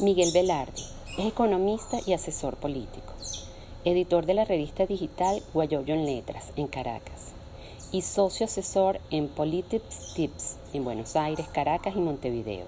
[0.00, 0.80] Miguel Velarde
[1.18, 3.12] es economista y asesor político,
[3.84, 7.32] editor de la revista digital Guayoyo en Letras en Caracas
[7.92, 12.64] y socio asesor en Politics Tips en Buenos Aires, Caracas y Montevideo.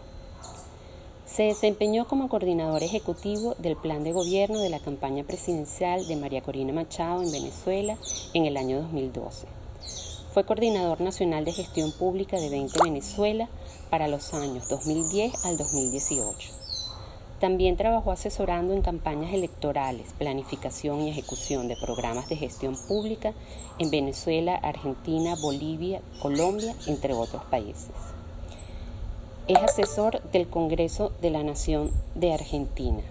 [1.24, 6.42] Se desempeñó como coordinador ejecutivo del plan de gobierno de la campaña presidencial de María
[6.42, 7.96] Corina Machado en Venezuela
[8.34, 9.46] en el año 2012.
[10.32, 13.48] Fue coordinador nacional de gestión pública de 20 Venezuela
[13.88, 16.63] para los años 2010 al 2018.
[17.44, 23.34] También trabajó asesorando en campañas electorales, planificación y ejecución de programas de gestión pública
[23.78, 27.90] en Venezuela, Argentina, Bolivia, Colombia, entre otros países.
[29.46, 33.02] Es asesor del Congreso de la Nación de Argentina.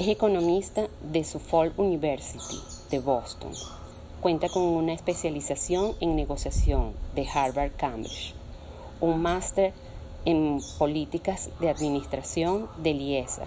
[0.00, 2.58] Es economista de Suffolk University
[2.90, 3.52] de Boston.
[4.20, 8.34] Cuenta con una especialización en negociación de Harvard Cambridge,
[9.00, 9.74] un máster
[10.26, 13.46] en políticas de administración de IESA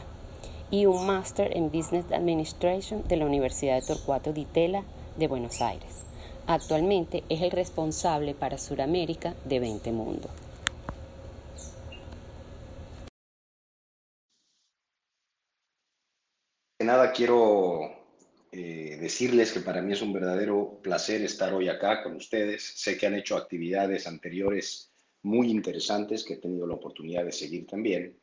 [0.71, 4.83] y un máster en Business Administration de la Universidad de Torcuato Di Tella
[5.17, 6.05] de Buenos Aires.
[6.47, 10.29] Actualmente es el responsable para Sudamérica de 20 Mundo.
[16.89, 17.81] nada, quiero
[18.51, 22.63] eh, decirles que para mí es un verdadero placer estar hoy acá con ustedes.
[22.63, 24.88] Sé que han hecho actividades anteriores
[25.23, 28.19] muy interesantes que he tenido la oportunidad de seguir también.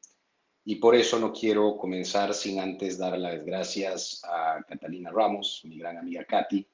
[0.64, 5.78] Y por eso no quiero comenzar sin antes dar las gracias a Catalina Ramos, mi
[5.78, 6.66] gran amiga Katy,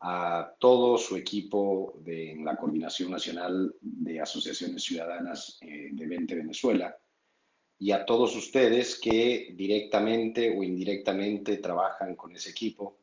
[0.00, 6.96] a todo su equipo de la Coordinación Nacional de Asociaciones Ciudadanas eh, de 20 Venezuela,
[7.78, 12.98] y a todos ustedes que directamente o indirectamente trabajan con ese equipo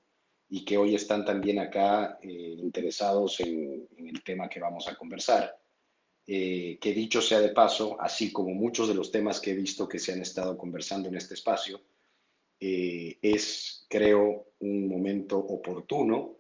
[0.50, 5.58] y que hoy están también acá eh, interesados en, el tema que vamos a conversar.
[6.28, 9.88] Eh, que dicho sea de paso, así como muchos de los temas que he visto
[9.88, 11.82] que se han estado conversando en este espacio,
[12.60, 16.40] eh, es, creo, un momento oportuno,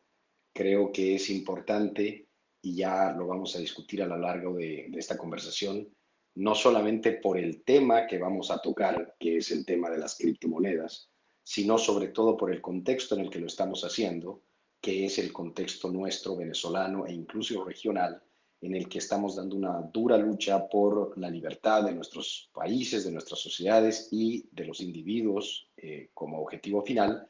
[0.53, 2.29] creo que es importante
[2.61, 5.87] y ya lo vamos a discutir a lo largo de, de esta conversación,
[6.35, 10.17] no solamente por el tema que vamos a tocar, que es el tema de las
[10.17, 11.11] criptomonedas,
[11.43, 14.41] sino sobre todo por el contexto en el que lo estamos haciendo,
[14.81, 18.21] que es el contexto nuestro venezolano e incluso regional,
[18.61, 23.11] en el que estamos dando una dura lucha por la libertad de nuestros países, de
[23.11, 27.27] nuestras sociedades y de los individuos eh, como objetivo final,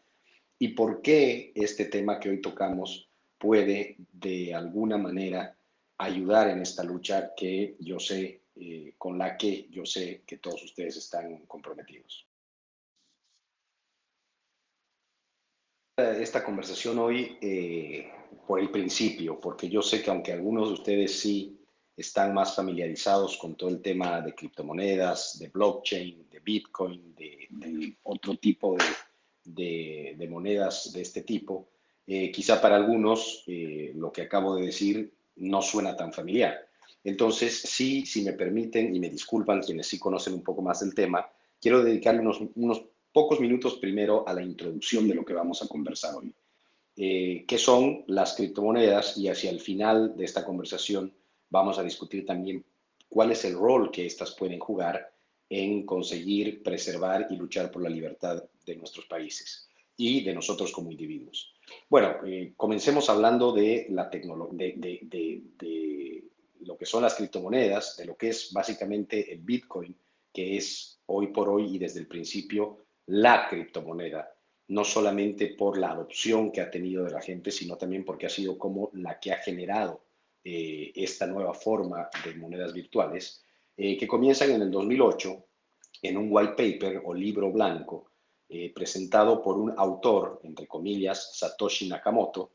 [0.57, 5.55] y por qué este tema que hoy tocamos puede de alguna manera
[5.97, 10.63] ayudar en esta lucha que yo sé eh, con la que yo sé que todos
[10.63, 12.25] ustedes están comprometidos.
[15.97, 18.11] Esta conversación hoy eh,
[18.45, 21.57] por el principio, porque yo sé que aunque algunos de ustedes sí
[21.95, 28.35] están más familiarizados con todo el tema de criptomonedas, de blockchain, de Bitcoin, de, otro
[28.35, 28.75] tipo
[29.45, 31.69] de, de, monedas de este tipo,
[32.05, 36.67] eh, quizá para algunos lo que acabo de decir no suena tan familiar.
[37.05, 40.93] Entonces, sí, si me permiten y me disculpan quienes sí conocen un poco más del
[40.93, 41.25] tema,
[41.61, 42.19] quiero dedicarle
[42.55, 42.83] unos,
[43.15, 46.35] pocos minutos primero a la introducción de lo que vamos a conversar hoy.
[46.97, 49.17] Eh, ¿Qué son las criptomonedas?
[49.17, 51.13] Y hacia el final de esta conversación
[51.49, 52.65] vamos a discutir también
[53.07, 55.13] cuál es el rol que éstas pueden jugar
[55.47, 60.91] en conseguir preservar y luchar por la libertad de nuestros países y de nosotros como
[60.91, 61.53] individuos.
[61.89, 66.21] Bueno, eh, comencemos hablando de la tecnología, de,
[66.59, 69.95] lo que son las criptomonedas, de lo que es básicamente el Bitcoin,
[70.33, 74.31] que es hoy por hoy y desde el principio la criptomoneda,
[74.67, 78.29] no solamente por la adopción que ha tenido de la gente, sino también porque ha
[78.29, 80.05] sido como la que ha generado
[80.43, 83.43] eh, esta nueva forma de monedas virtuales,
[83.77, 85.45] eh, que comienzan en el 2008
[86.01, 88.11] en un white paper o libro blanco
[88.49, 92.51] eh, presentado por un autor, entre comillas, Satoshi Nakamoto,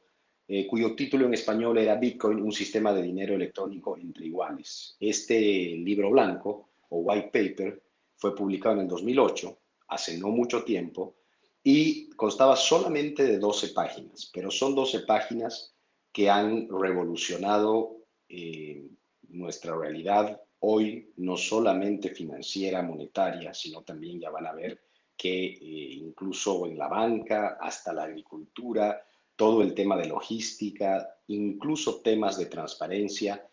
[0.68, 4.96] cuyo título en español era Bitcoin, un sistema de dinero electrónico entre iguales.
[4.98, 7.80] Este libro blanco o white paper
[8.16, 9.59] fue publicado en el 2008,
[9.90, 11.16] hace no mucho tiempo,
[11.62, 15.74] y constaba solamente de 12 páginas, pero son 12 páginas
[16.12, 17.98] que han revolucionado
[18.28, 18.88] eh,
[19.28, 24.80] nuestra realidad hoy, no solamente financiera, monetaria, sino también ya van a ver
[25.16, 29.02] que eh, incluso en la banca, hasta la agricultura,
[29.36, 33.46] todo el tema de logística, incluso temas de transparencia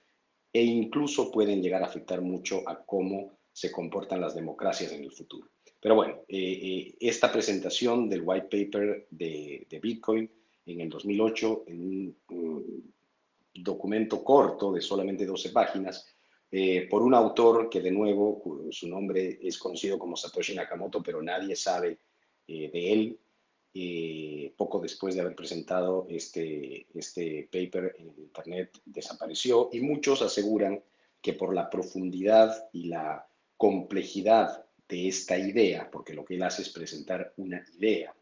[0.52, 5.12] e incluso pueden llegar a afectar mucho a cómo se comportan las democracias en el
[5.12, 5.50] futuro.
[5.80, 10.30] Pero bueno, eh, eh, esta presentación del white paper de, Bitcoin
[10.66, 12.94] en el 2008, en un,
[13.54, 16.06] documento corto de solamente 12 páginas,
[16.50, 18.42] eh, por un autor que de nuevo,
[18.72, 22.00] su nombre es conocido como Satoshi Nakamoto, pero nadie sabe
[22.48, 23.20] eh, de él.
[23.80, 30.82] Eh, poco después de haber presentado este, este paper en Internet, desapareció y muchos aseguran
[31.22, 36.62] que por la profundidad y la complejidad de esta idea, porque lo que él hace
[36.62, 38.14] es presentar una idea,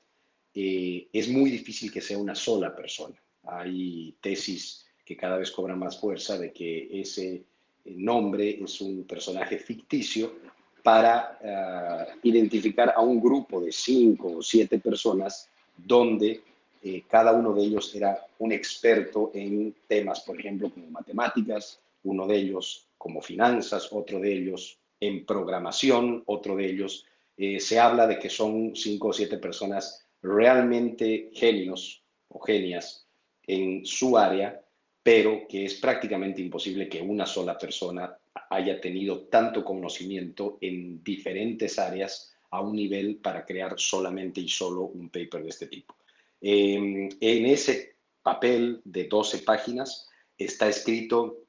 [0.53, 3.15] es muy difícil que sea una sola persona.
[3.43, 7.43] Hay tesis que cada vez cobran más fuerza de que ese
[7.85, 10.33] nombre es un personaje ficticio
[10.81, 16.41] para eh, identificar a un grupo de cinco o siete personas donde
[16.83, 22.27] eh, cada uno de ellos era un experto en temas, por ejemplo, como matemáticas, uno
[22.27, 27.05] de ellos como finanzas, otro de ellos en programación, otro de ellos.
[27.37, 33.07] Eh, se habla de que son cinco o siete personas realmente genios o genias
[33.47, 34.61] en su área
[35.05, 38.17] pero que es prácticamente imposible que una sola persona
[38.49, 44.85] haya tenido tanto conocimiento en diferentes áreas a un nivel para crear solamente y solo
[44.85, 45.95] un paper de este tipo.
[46.41, 50.09] Em, en ese papel de 12 páginas
[50.39, 51.44] está escrito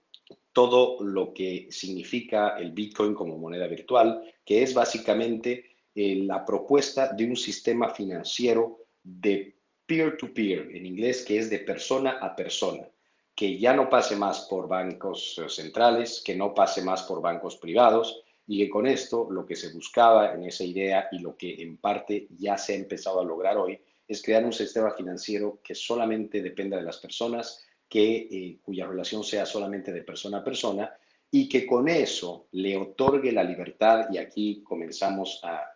[0.56, 7.12] todo lo que significa el Bitcoin como moneda virtual, que es básicamente eh, la propuesta
[7.12, 9.54] de un sistema financiero de
[9.84, 12.88] peer to -peer, en inglés, que es de persona a persona
[13.34, 17.56] que ya no pase más por bancos eh, centrales, que no pase más por bancos
[17.56, 21.60] privados y que con esto lo que se buscaba en esa idea y lo que
[21.60, 25.74] en parte ya se ha empezado a lograr hoy es crear un sistema financiero que
[25.74, 30.92] solamente dependa de las personas, que, eh, cuya relación sea solamente de persona a persona
[31.30, 35.72] y que con eso le otorgue la libertad, y aquí comenzamos a,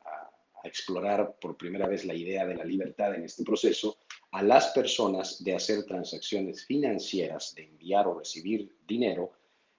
[0.62, 3.96] explorar por primera vez la idea de la libertad en este proceso,
[4.32, 9.32] a las personas de hacer transacciones financieras, de enviar o recibir dinero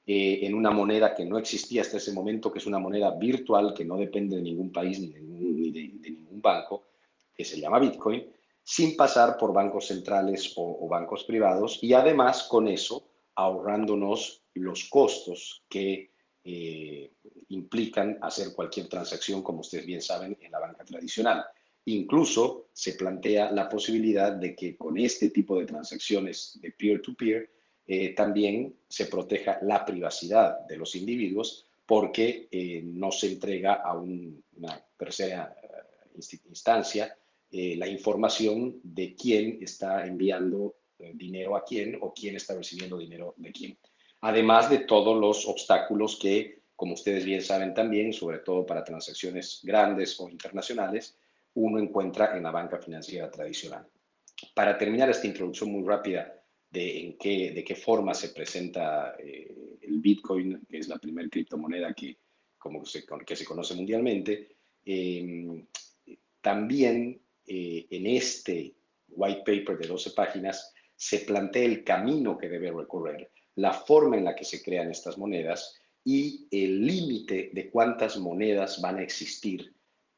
[0.08, 3.76] eh, en una moneda que no existía hasta ese momento, que es una moneda virtual
[3.76, 6.88] que no depende de ningún país ni de, ningún banco,
[7.32, 8.26] que se llama Bitcoin,
[8.72, 15.66] sin pasar por bancos centrales o, bancos privados y además con eso ahorrándonos los costos
[15.68, 16.12] que
[16.46, 17.12] eh,
[17.50, 21.44] implican hacer cualquier transacción, como ustedes bien saben, en la banca tradicional.
[21.84, 27.52] Incluso se plantea la posibilidad de que con este tipo de transacciones de peer-to-peer
[27.86, 33.96] eh, también se proteja la privacidad de los individuos porque eh, no se entrega a
[33.96, 35.54] una tercera
[37.52, 40.76] eh, la información de quién está enviando
[41.14, 43.78] dinero a quién o quién está recibiendo dinero de quién.
[44.22, 49.62] Además de todos los obstáculos que, como ustedes bien saben también, sobre todo para transacciones
[49.64, 51.18] grandes o internacionales,
[51.56, 53.88] uno encuentra en la banca financiera tradicional.
[54.54, 56.34] Para terminar esta introducción muy rápida
[56.70, 61.28] de, en qué, de qué forma se presenta eh, el Bitcoin, que es la primera
[61.28, 62.18] criptomoneda que,
[62.58, 64.56] como se, que se conoce mundialmente,
[66.42, 68.76] también eh, en este
[69.10, 74.26] white paper de 12 páginas se plantea el camino que debe recorrer, la forma en
[74.26, 79.74] la que se crean estas monedas y el límite de cuántas monedas van a existir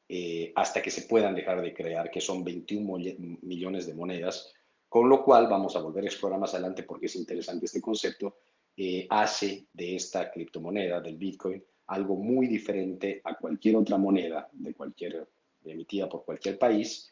[0.08, 2.98] eh, hasta que se puedan dejar de crear, que son 21
[3.42, 4.52] millones de monedas,
[4.88, 8.36] con lo cual vamos a volver a explorar más adelante porque es interesante este concepto,
[8.76, 14.74] eh, hace de esta criptomoneda, del Bitcoin, algo muy diferente a cualquier otra moneda de
[14.74, 15.28] cualquier,
[15.64, 17.10] emitida por cualquier país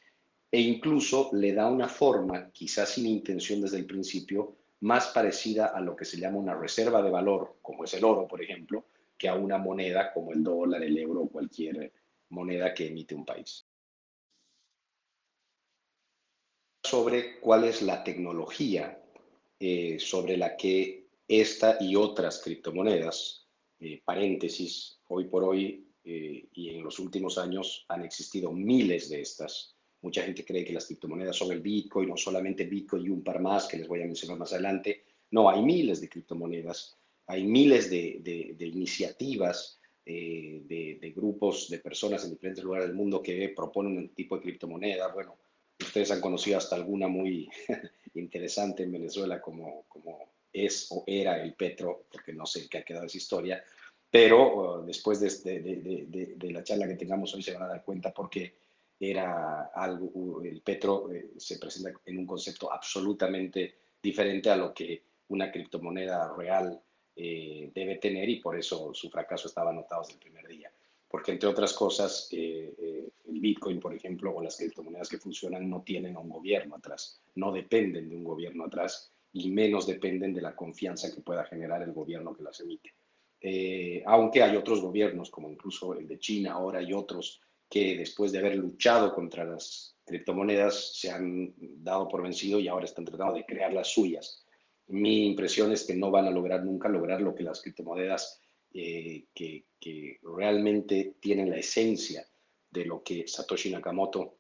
[0.53, 5.81] e incluso le da una forma, quizás sin intención desde el principio, más parecida a
[5.81, 8.85] lo que se llama una reserva de valor, como es el oro, por ejemplo,
[9.17, 11.91] que a una moneda como el dólar, el euro o cualquier
[12.29, 13.67] moneda que emite un país.
[16.85, 19.03] Sobre cuál es la tecnología
[19.59, 23.47] eh, sobre la que esta y otras criptomonedas,
[23.79, 29.23] eh, paréntesis, hoy por hoy eh, y en los últimos años han existido miles de
[29.23, 29.77] estas.
[30.03, 33.41] Mucha gente cree que las criptomonedas son el Bitcoin o solamente Bitcoin y un par
[33.41, 35.05] más que les voy a mencionar más adelante.
[35.31, 42.25] No, hay miles de criptomonedas, hay miles de, de iniciativas eh, de, grupos de personas
[42.25, 45.13] en diferentes lugares del mundo que proponen un tipo de criptomoneda.
[45.13, 45.37] Bueno,
[45.79, 47.49] ustedes han conocido hasta alguna muy
[48.15, 49.85] interesante en Venezuela como,
[50.53, 53.63] es o era el Petro, porque no sé qué ha quedado esa historia,
[54.11, 57.85] pero uh, después de, de, de, la charla que tengamos hoy se van a dar
[57.85, 58.55] cuenta porque
[59.11, 65.03] era algo, el Petro eh, se presenta en un concepto absolutamente diferente a lo que
[65.29, 66.81] una criptomoneda real
[67.17, 70.71] eh, debe tener y por eso su fracaso estaba anotado desde el primer día.
[71.09, 75.83] Porque entre otras cosas, eh, el Bitcoin, por ejemplo, o las criptomonedas que funcionan no
[75.83, 80.55] tienen un gobierno atrás, no dependen de un gobierno atrás y menos dependen de la
[80.55, 82.95] confianza que pueda generar el gobierno que las emite.
[84.07, 87.41] aunque hay otros gobiernos, como incluso el de China ahora y otros,
[87.73, 92.85] que después de haber luchado contra las criptomonedas se han dado por vencido y ahora
[92.85, 94.45] están tratando de crear las suyas.
[94.89, 98.43] Mi impresión es que no van a lograr nunca lograr lo que las criptomonedas
[98.75, 99.65] eh, que,
[100.23, 102.29] realmente tienen la esencia
[102.71, 104.37] de lo que Satoshi Nakamoto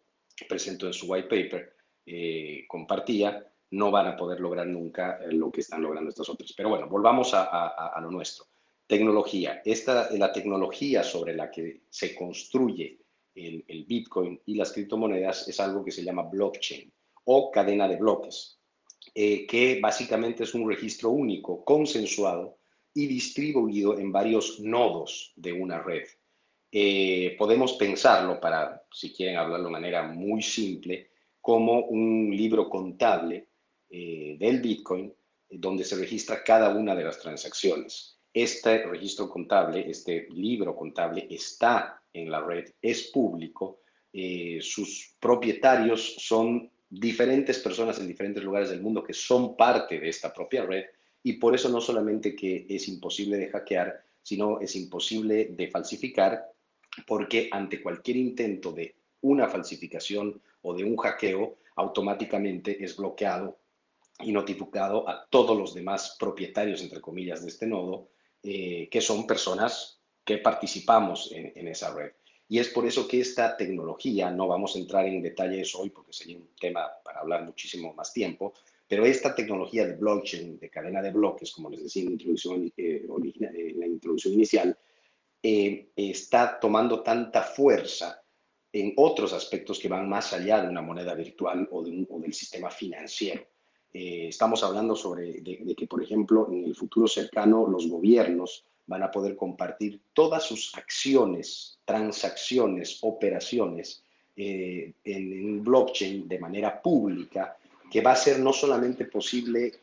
[0.46, 1.74] presentó en su white paper,
[2.04, 6.52] eh, compartía, no van a poder lograr nunca eh, lo que están logrando estas otras.
[6.54, 8.44] Pero bueno, volvamos a, lo nuestro.
[8.86, 9.62] Tecnología.
[9.64, 13.01] Esta, la tecnología sobre la que se construye
[13.34, 16.92] el, Bitcoin y las criptomonedas es algo que se llama blockchain
[17.24, 18.58] o cadena de bloques,
[19.14, 22.58] eh, que básicamente es un registro único, consensuado
[22.94, 26.04] y distribuido en varios nodos de una red.
[26.70, 31.10] Eh, podemos pensarlo, para, si quieren hablarlo de manera muy simple,
[31.40, 33.48] como un libro contable
[33.90, 35.12] eh, del Bitcoin,
[35.50, 38.18] donde se registra cada una de las transacciones.
[38.32, 43.80] Este registro contable, este libro contable está en la red, es público,
[44.12, 50.08] eh, sus propietarios son diferentes personas en diferentes lugares del mundo que son parte de
[50.08, 50.84] esta propia red
[51.22, 56.52] y por eso no solamente que es imposible de hackear, sino es imposible de falsificar
[57.06, 63.58] porque ante cualquier intento de una falsificación o de un hackeo, automáticamente es bloqueado
[64.20, 68.08] y notificado a todos los demás propietarios, entre comillas, de este nodo,
[68.42, 72.12] eh, que son personas que participamos en, esa red.
[72.48, 76.12] Y es por eso que esta tecnología, no vamos a entrar en detalles hoy porque
[76.12, 78.52] sería un tema para hablar muchísimo más tiempo,
[78.86, 82.72] pero esta tecnología de blockchain, de cadena de bloques, como les decía en la introducción,
[82.76, 84.76] eh, en la introducción inicial,
[85.42, 88.22] eh, está tomando tanta fuerza
[88.72, 93.46] en otros aspectos que van más allá de una moneda virtual o, del sistema financiero.
[93.92, 99.02] Eh, estamos hablando sobre de, que, por ejemplo, en el futuro cercano los gobiernos van
[99.02, 104.02] a poder compartir todas sus acciones, transacciones, operaciones
[104.36, 107.56] eh, en, un blockchain de manera pública,
[107.90, 109.74] que va a ser no solamente posible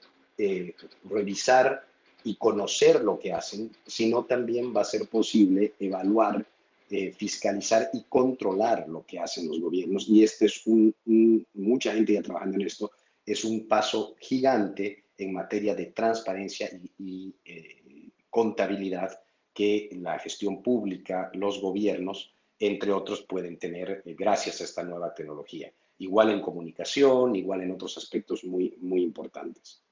[1.04, 1.84] revisar
[2.24, 6.46] y conocer lo que hacen, sino también va a ser posible evaluar,
[6.90, 10.08] eh, fiscalizar y controlar lo que hacen los gobiernos.
[10.10, 10.94] Y este es un,
[11.54, 12.92] mucha gente ya trabajando en esto,
[13.26, 19.20] es un paso gigante en materia de transparencia y, eh, contabilidad
[19.54, 25.14] que la gestión pública, los gobiernos, entre otros, pueden tener eh, gracias a esta nueva
[25.14, 25.74] tecnología.
[25.98, 29.84] Igual en comunicación, igual en otros aspectos muy, muy importantes.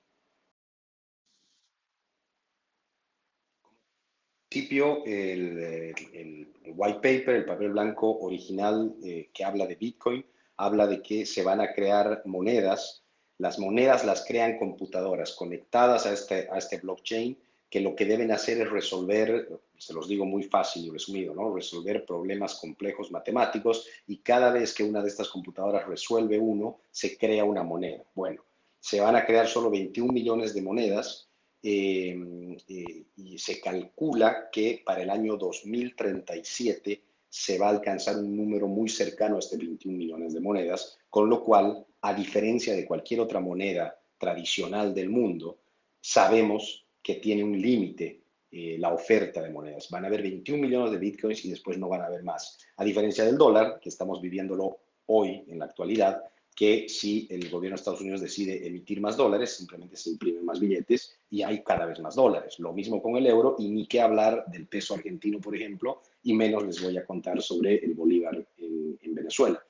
[4.58, 10.26] principio, el, white paper, el papel blanco original eh, que habla de Bitcoin,
[10.58, 13.04] habla de que se van a crear monedas.
[13.38, 17.38] Las monedas las crean computadoras conectadas a este, a este blockchain,
[17.70, 21.54] que lo que deben hacer es resolver, se los digo muy fácil y resumido, ¿no?
[21.54, 27.18] resolver problemas complejos matemáticos y cada vez que una de estas computadoras resuelve uno, se
[27.18, 28.04] crea una moneda.
[28.16, 28.44] Bueno,
[28.80, 31.28] se van a crear solo 21 millones de monedas
[31.70, 38.38] Em, eh, y se calcula que para el año 2037 se va a alcanzar un
[38.38, 42.86] número muy cercano a este 21 millones de monedas, con lo cual, a diferencia de
[42.86, 45.60] cualquier otra moneda tradicional del mundo,
[46.00, 49.90] sabemos que tiene un límite eh, la oferta de monedas.
[49.90, 52.58] Van a haber 21 millones de bitcoins y después no van a haber más.
[52.78, 54.78] A diferencia del dólar, que estamos viviéndolo
[55.08, 56.24] hoy en la actualidad,
[56.58, 60.60] que si el gobierno de Estados Unidos decide emitir más dólares, simplemente se imprimen más
[60.60, 62.58] billetes y hay cada vez más dólares.
[62.58, 66.34] Lo mismo con el euro y ni qué hablar del peso argentino, por ejemplo, y
[66.34, 69.64] menos les voy a contar sobre el bolívar en, Venezuela.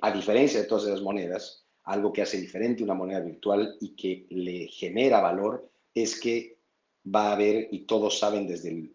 [0.00, 4.26] A diferencia de todas esas monedas, algo que hace diferente una moneda virtual y que
[4.30, 6.58] le genera valor es que
[7.14, 8.90] va a haber, y todos saben desde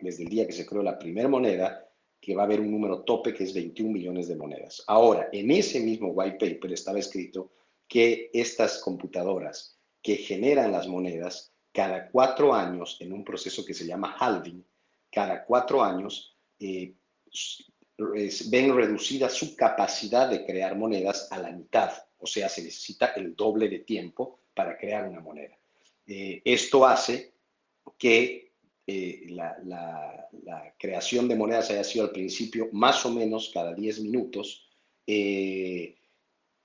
[0.00, 1.86] desde el día que se creó la primera moneda,
[2.20, 4.82] que va a haber un número tope que es 21 millones de monedas.
[4.86, 7.52] Ahora, en ese mismo white paper estaba escrito
[7.86, 13.86] que estas computadoras que generan las monedas, cada cuatro años, en un proceso que se
[13.86, 14.64] llama halving,
[15.10, 16.94] cada cuatro años eh,
[17.98, 21.92] ven reducida su capacidad de crear monedas a la mitad.
[22.18, 25.58] O sea, se necesita el doble de tiempo para crear una moneda.
[26.06, 27.34] Eh, esto hace
[27.96, 28.52] que
[28.86, 29.56] eh, la,
[30.78, 34.68] creación de monedas haya sido al principio más o menos cada 10 minutos
[35.06, 35.96] eh,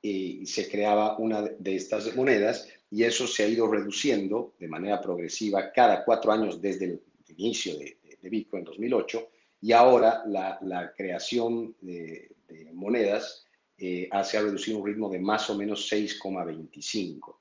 [0.02, 5.02] y se creaba una de estas monedas y eso se ha ido reduciendo de manera
[5.02, 7.02] progresiva cada cuatro años desde el
[7.38, 9.30] inicio de, Bitcoin en 2008
[9.63, 12.36] y ahora la, creación de,
[12.74, 13.46] monedas
[13.77, 17.38] eh, se ha reducido a un ritmo de más o menos 6,25.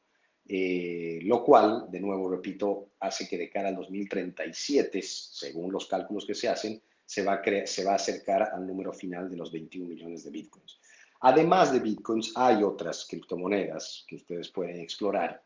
[0.46, 6.24] eh, lo cual, de nuevo, repito, hace que de cara al 2037, según los cálculos
[6.24, 9.50] que se hacen, se va, a se va a acercar al número final de los
[9.50, 10.78] 21 millones de bitcoins.
[11.22, 15.42] Además de bitcoins, hay otras criptomonedas que ustedes pueden explorar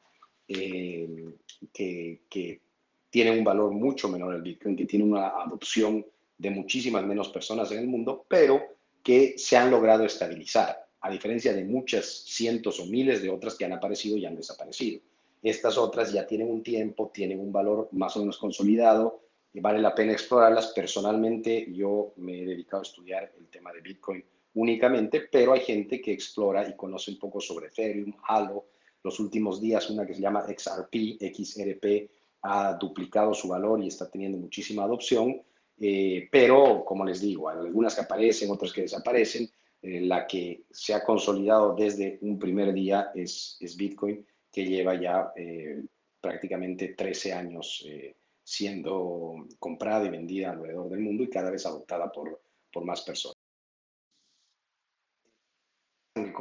[0.47, 1.33] eh,
[1.73, 2.61] que, que
[3.09, 6.04] tienen un valor mucho menor al bitcoin, que tienen una adopción
[6.38, 8.62] de muchísimas menos personas en el mundo, pero
[9.02, 13.64] que se han logrado estabilizar a diferencia de muchas cientos o miles de otras que
[13.64, 15.00] han aparecido y han desaparecido.
[15.43, 19.21] Estas otras ya tienen un tiempo, tienen un valor más o menos consolidado
[19.52, 20.73] y vale la pena explorarlas.
[20.75, 24.25] Personalmente yo me he dedicado a estudiar el tema de Bitcoin
[24.55, 28.66] únicamente, pero hay gente que explora y conoce un poco sobre Ethereum, Halo.
[29.02, 32.11] Los últimos días una que se llama XRP, XRP,
[32.43, 35.43] ha duplicado su valor y está teniendo muchísima adopción.
[35.78, 39.49] Eh, pero, como les digo, hay algunas que aparecen, otras que desaparecen.
[39.83, 45.33] Eh, la que se ha consolidado desde un primer día es, Bitcoin, que lleva ya
[45.37, 45.83] eh,
[46.21, 52.11] prácticamente 13 años eh, siendo comprada y vendida alrededor del mundo y cada vez adoptada
[52.11, 52.40] por
[52.85, 53.36] más personas.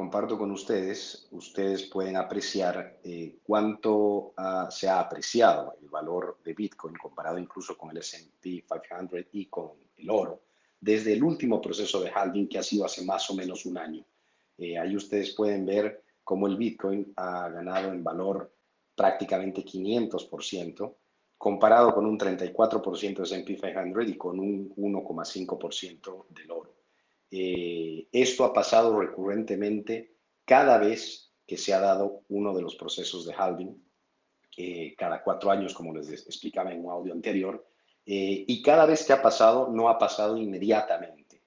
[0.06, 3.00] Comparto con ustedes, ustedes pueden apreciar
[3.42, 4.34] cuánto
[4.70, 9.72] se ha apreciado el valor de Bitcoin comparado incluso con el S&P 500 y con
[9.96, 10.42] el oro
[10.80, 14.04] desde el último proceso de halving que ha sido hace más o menos un año.
[14.56, 18.54] Eh, ahí ustedes pueden ver cómo el Bitcoin ha ganado en valor
[18.94, 20.94] prácticamente 500%,
[21.36, 26.75] comparado con un 34% de S&P 500 y con un 1,5% del oro.
[27.30, 33.26] Eh, esto ha pasado recurrentemente cada vez que se ha dado uno de los procesos
[33.26, 33.82] de halving,
[34.56, 37.66] eh, cada cuatro años, como les explicaba en un audio anterior,
[38.04, 41.42] eh, y cada vez que ha pasado, no ha pasado inmediatamente.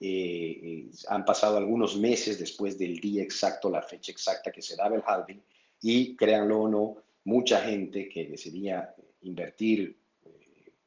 [0.00, 4.96] Eh, han pasado algunos meses después del día exacto, la fecha exacta que se daba
[4.96, 5.42] el halving,
[5.80, 9.98] y créanlo o no, mucha gente que decidía invertir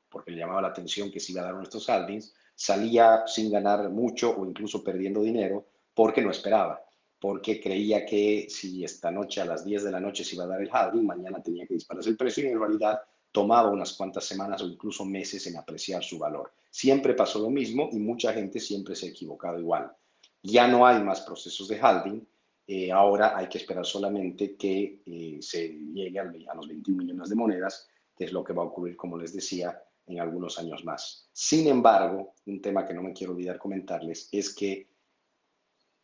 [0.10, 3.90] porque le llamaba la atención que se iba a dar nuestros halvings, salía sin ganar
[3.92, 6.84] mucho o incluso perdiendo dinero porque no esperaba,
[7.20, 10.48] porque creía que si esta noche a las 10 de la noche se iba a
[10.48, 13.00] dar el halving, mañana tenía que dispararse el precio y en realidad
[13.32, 16.52] tomaba unas cuantas semanas o incluso meses en apreciar su valor.
[16.72, 19.92] Siempre pasó lo mismo y mucha gente siempre se ha equivocado igual.
[20.42, 22.28] Ya no hay más procesos de halving,
[22.66, 27.36] eh, ahora hay que esperar solamente que eh, se llegue a los 21 millones de
[27.36, 31.30] monedas, que es lo que va a ocurrir, como les decía, en algunos años más.
[31.32, 34.90] Sin embargo, un tema que no me quiero olvidar comentarles es que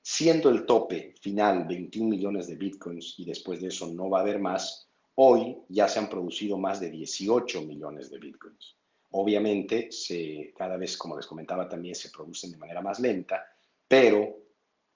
[0.02, 4.22] siendo el tope final 21 millones de bitcoins y después de eso no va a
[4.22, 8.78] haber más, Hoy ya se han producido más de 18 millones de bitcoins.
[9.12, 13.46] Obviamente, se, cada vez, como les comentaba también, se producen de manera más lenta,
[13.88, 14.40] pero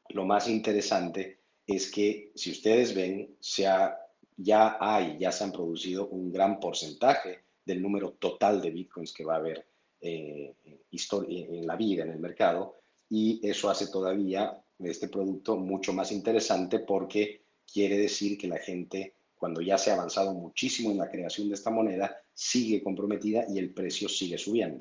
[0.10, 6.32] lo más interesante es que si ustedes ven, ya hay, ya se han producido un
[6.32, 9.68] gran porcentaje del número total de bitcoins que va a haber
[10.00, 10.56] eh,
[10.92, 12.76] en la vida, en el mercado,
[13.10, 19.14] y eso hace todavía este producto mucho más interesante porque quiere decir que la gente
[19.36, 23.60] cuando ya se ha avanzado muchísimo en la creación de esta moneda, sigue comprometida y
[23.60, 24.80] el precio sigue subiendo.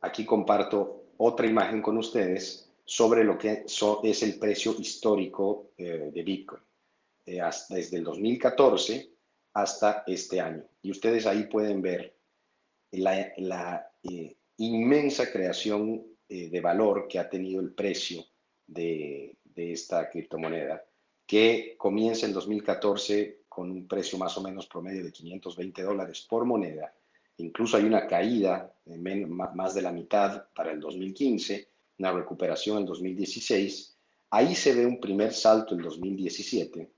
[0.00, 6.22] Aquí comparto otra imagen con ustedes sobre lo que es el precio histórico eh, de
[6.22, 6.60] Bitcoin,
[7.26, 9.10] eh, desde el 2014
[9.54, 10.64] hasta este año.
[10.82, 12.16] Y ustedes ahí pueden ver
[12.92, 18.24] la, eh, inmensa creación de valor que ha tenido el precio
[18.66, 20.82] de, de esta criptomoneda,
[21.26, 26.44] que comienza en 2014 con un precio más o menos promedio de 520 dólares por
[26.44, 26.94] moneda.
[27.38, 32.86] Incluso hay una caída de más de la mitad para el 2015, una recuperación en
[32.86, 33.96] 2016.
[34.30, 36.90] Ahí se ve un primer salto en 2017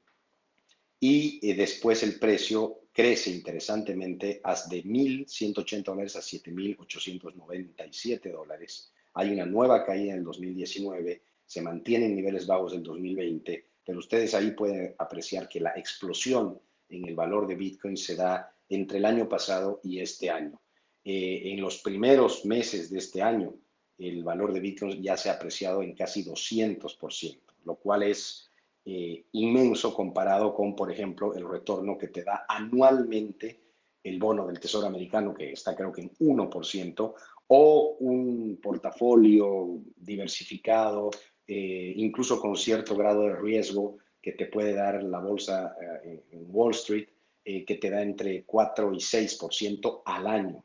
[1.01, 8.93] y eh, después el precio crece interesantemente de 1.180 dólares a 7.897 dólares.
[9.15, 13.99] Hay una nueva caída en el 2019 se mantiene en niveles bajos del 2020, pero
[13.99, 18.99] ustedes ahí pueden apreciar que la explosión en el valor de Bitcoin se da entre
[18.99, 20.61] el año pasado y este año.
[21.05, 23.55] Eh, en los primeros meses de este año,
[23.99, 28.51] el valor de Bitcoin ya se ha apreciado en casi 200%, lo cual es
[28.87, 33.61] eh, inmenso comparado con, por ejemplo, el retorno que te da anualmente
[34.03, 37.15] el bono del Tesoro americano, que está creo que en 1%,
[37.47, 41.11] o un portafolio diversificado
[41.47, 46.47] eh, incluso con cierto grado de riesgo que te puede dar la bolsa eh, en
[46.49, 47.09] Wall Street,
[47.45, 50.65] que te da entre 4 y 6% al año.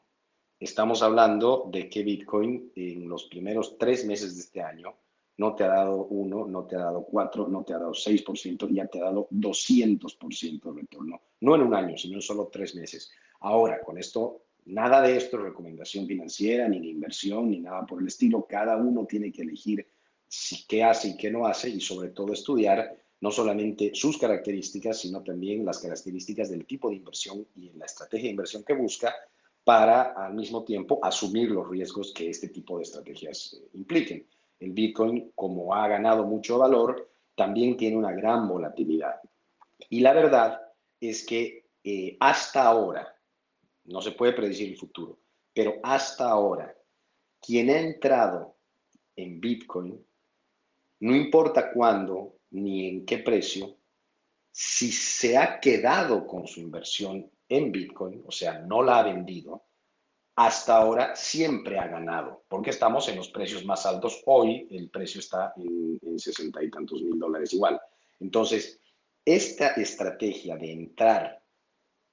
[0.58, 4.96] Estamos hablando de que Bitcoin en los primeros tres meses de este año
[5.40, 8.70] no te ha dado 1, no te ha dado 4, no te ha dado 6%,
[8.74, 11.22] ya te ha dado 200% de retorno.
[11.40, 13.10] No en un año, sino en solo tres meses.
[13.40, 18.02] Ahora, con esto, nada de esto es recomendación financiera, ni de inversión, ni nada por
[18.02, 18.46] el estilo.
[18.50, 19.88] Cada uno tiene que elegir
[20.28, 25.00] si, qué hace y qué no hace y sobre todo estudiar no solamente sus características,
[25.00, 29.16] sino también las características del tipo de inversión y la estrategia de inversión que busca
[29.64, 34.26] para al mismo tiempo asumir los riesgos que este tipo de estrategias eh, impliquen.
[34.60, 39.22] El Bitcoin, como ha ganado mucho valor, también tiene una gran volatilidad.
[39.90, 40.62] Y la verdad
[41.00, 43.16] es que eh, hasta ahora,
[43.86, 45.20] no se puede predecir el futuro,
[45.54, 46.76] pero hasta ahora,
[47.42, 48.58] quien ha entrado
[49.16, 50.06] en Bitcoin,
[51.00, 53.78] no importa cuándo ni en qué precio,
[54.52, 59.69] si se ha quedado con su inversión en Bitcoin, o sea, no la ha vendido,
[60.40, 64.22] hasta ahora siempre ha ganado, porque estamos en los precios más altos.
[64.26, 67.78] Hoy el precio está en, en 60 y tantos mil dólares igual.
[68.22, 68.80] Entonces,
[69.26, 71.44] esta estrategia de entrar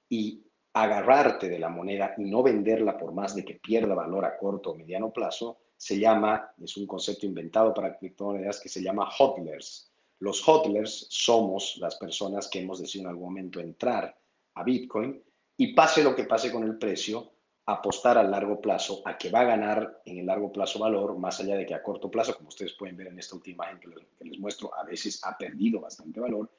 [0.09, 4.37] y agarrarte de la moneda y no venderla por más de que pierda valor a
[4.37, 9.09] corto o mediano plazo, se llama, es un concepto inventado para criptomonedas que se llama
[9.17, 9.89] hodlers.
[10.19, 14.19] Los hodlers somos las personas que hemos decidido en algún momento entrar
[14.55, 15.23] a Bitcoin
[15.55, 17.31] y pase lo que pase con el precio,
[17.67, 21.41] apostar a largo plazo a que va a ganar en el largo plazo valor, más
[21.41, 23.89] allá de que a corto plazo, como ustedes pueden ver en esta última imagen que
[24.25, 26.49] les, muestro, a veces ha perdido bastante valor,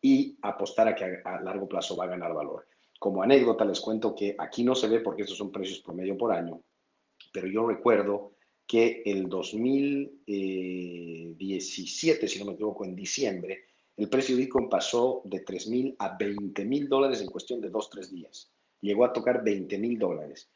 [0.00, 2.68] y apostar a que a, largo plazo va a ganar valor.
[2.98, 6.32] Como anécdota les cuento que aquí no se ve porque estos son precios promedio por
[6.32, 6.60] año,
[7.32, 8.34] pero yo recuerdo
[8.66, 13.64] que el 2017, si no me equivoco, en diciembre,
[13.96, 17.70] el precio de Bitcoin pasó de 3 mil a 20 mil dólares en cuestión de
[17.70, 18.52] dos, tres días.
[18.82, 20.50] Llegó a tocar 20 mil dólares.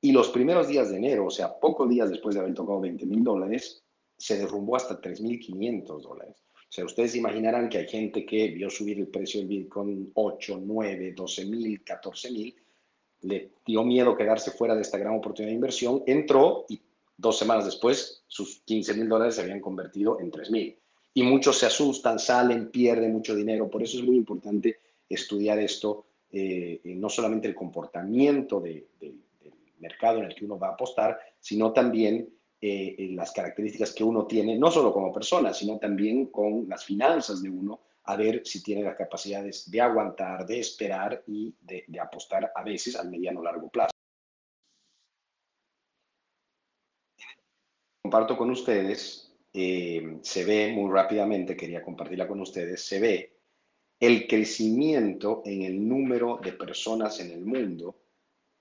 [0.00, 3.06] Y los primeros días de enero, o sea, pocos días después de haber tocado 20
[3.06, 3.82] mil dólares,
[4.16, 6.36] se derrumbó hasta 3.500 dólares.
[6.54, 10.60] O sea, ustedes imaginarán que hay gente que vio subir el precio del Bitcoin 8,
[10.64, 12.54] 9, 12 mil, 14 mil,
[13.22, 16.80] le dio miedo quedarse fuera de esta gran oportunidad de inversión, entró y
[17.20, 20.78] Dos semanas después, sus 15 mil dólares se habían convertido en 3 mil.
[21.14, 23.68] Y muchos se asustan, salen, pierden mucho dinero.
[23.68, 28.86] Por eso es muy importante estudiar esto, eh, no solamente el comportamiento del
[29.80, 32.28] mercado en el que uno va a apostar, sino también
[32.60, 37.42] eh, las características que uno tiene, no solo como persona, sino también con las finanzas
[37.42, 42.00] de uno, a ver si tiene las capacidades de aguantar, de esperar y de, de
[42.00, 43.90] apostar a veces al mediano largo plazo.
[48.08, 53.36] comparto con ustedes, eh, se ve muy rápidamente, quería compartirla con ustedes, se ve
[54.00, 57.96] el crecimiento en el número de personas en el mundo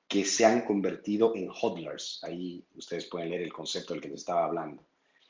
[0.07, 2.23] que se han convertido en hodlers.
[2.23, 4.83] Ahí ustedes pueden leer el concepto del que les estaba hablando.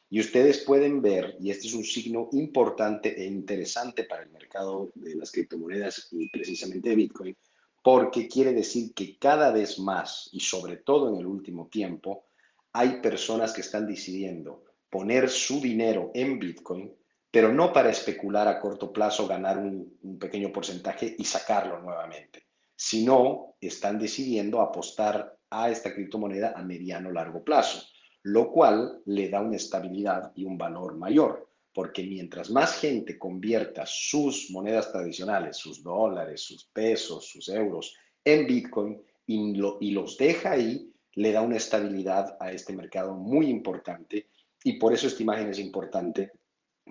[0.09, 4.89] Y ustedes pueden ver, y este es un signo importante e interesante para el mercado
[4.95, 7.35] de las criptomonedas y precisamente de Bitcoin,
[7.83, 12.25] porque quiere decir que cada vez más, y sobre todo en el último tiempo,
[12.71, 16.93] hay personas que están decidiendo poner su dinero en Bitcoin,
[17.29, 22.46] pero no para especular a corto plazo, ganar un, un pequeño porcentaje y sacarlo nuevamente,
[22.77, 27.81] sino están decidiendo apostar a esta criptomoneda a mediano largo plazo,
[28.23, 33.83] lo cual le da una estabilidad y un valor mayor, porque mientras más gente convierta
[33.85, 40.51] sus monedas tradicionales, sus dólares, sus pesos, sus euros en Bitcoin y, y los deja
[40.51, 44.27] ahí, le da una estabilidad a este mercado muy importante.
[44.63, 46.31] Y por eso esta imagen es importante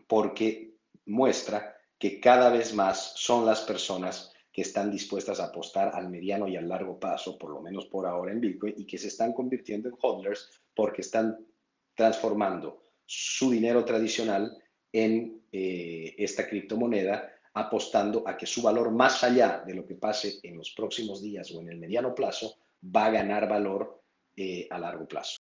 [0.09, 6.09] porque muestra que cada vez más son las personas que están dispuestas a apostar al
[6.09, 9.09] mediano y al largo plazo, por lo menos por ahora en Bitcoin, y que se
[9.09, 11.47] están convirtiendo en hodlers porque están
[11.95, 14.57] transformando su dinero tradicional
[14.91, 20.41] en eh, esta criptomoneda, apostando a que su valor más allá de lo que pase
[20.43, 24.03] en los próximos días o en el mediano plazo va a ganar valor
[24.35, 25.37] eh, a largo plazo.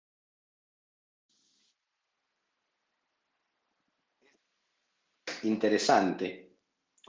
[5.42, 6.41] Interesante,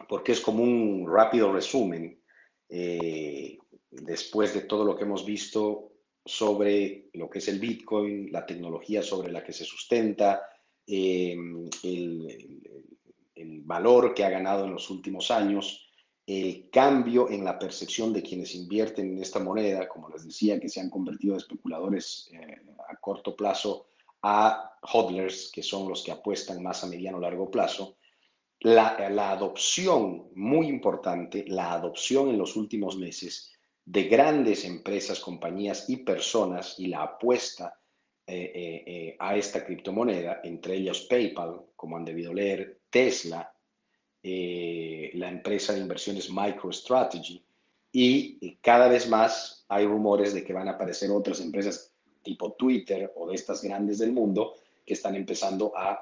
[0.07, 2.21] porque es como un rápido resumen
[2.69, 3.57] eh,
[3.91, 5.91] después de todo lo que hemos visto
[6.25, 10.43] sobre lo que es el Bitcoin, la tecnología sobre la que se sustenta,
[10.87, 11.35] eh,
[11.83, 12.61] el,
[13.35, 15.89] el, valor que ha ganado en los últimos años,
[16.25, 20.69] el cambio en la percepción de quienes invierten en esta moneda, como les decía, que
[20.69, 23.87] se han convertido de especuladores eh, a corto plazo
[24.21, 27.97] a hodlers, que son los que apuestan más a mediano o largo plazo.
[28.63, 33.52] La, la, adopción, muy importante, la adopción en los últimos meses
[33.86, 37.78] de grandes empresas, compañías y personas y la apuesta
[38.26, 43.54] a esta criptomoneda, entre ellos PayPal, como han debido leer, Tesla,
[44.23, 47.43] la empresa de inversiones MicroStrategy,
[47.91, 51.91] y cada vez más hay rumores de que van a aparecer otras empresas
[52.23, 56.02] tipo Twitter o de estas grandes del mundo que están empezando a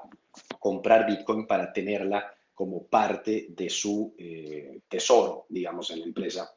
[0.58, 6.54] comprar Bitcoin para tenerla como parte de su eh, tesoro, digamos, en la empresa,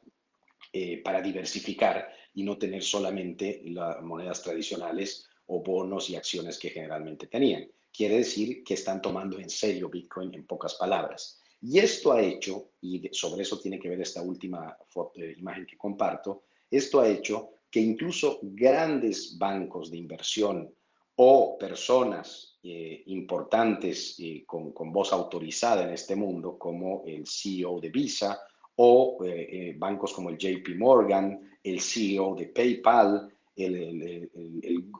[0.72, 6.70] eh, para diversificar y no tener solamente las monedas tradicionales o bonos y acciones que
[6.70, 7.66] generalmente tenían.
[7.92, 11.40] Quiere decir que están tomando en serio Bitcoin en pocas palabras.
[11.62, 14.76] Y esto ha hecho, y sobre eso tiene que ver esta última
[15.14, 20.74] eh, imagen que comparto, esto ha hecho que incluso grandes bancos de inversión
[21.16, 27.90] o personas eh, importantes eh, con, voz autorizada en este mundo, como el CEO de
[27.90, 28.40] Visa
[28.74, 33.32] o eh, bancos como el JP Morgan, el CEO de PayPal,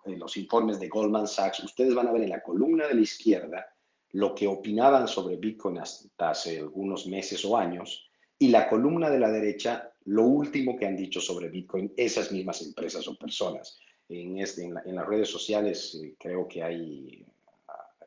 [0.06, 3.66] los informes de Goldman Sachs, ustedes van a ver en la columna de la izquierda
[4.12, 9.18] lo que opinaban sobre Bitcoin hasta hace algunos meses o años y la columna de
[9.18, 13.76] la derecha lo último que han dicho sobre Bitcoin esas mismas empresas o personas.
[14.08, 17.26] En, este, en, las redes sociales creo que hay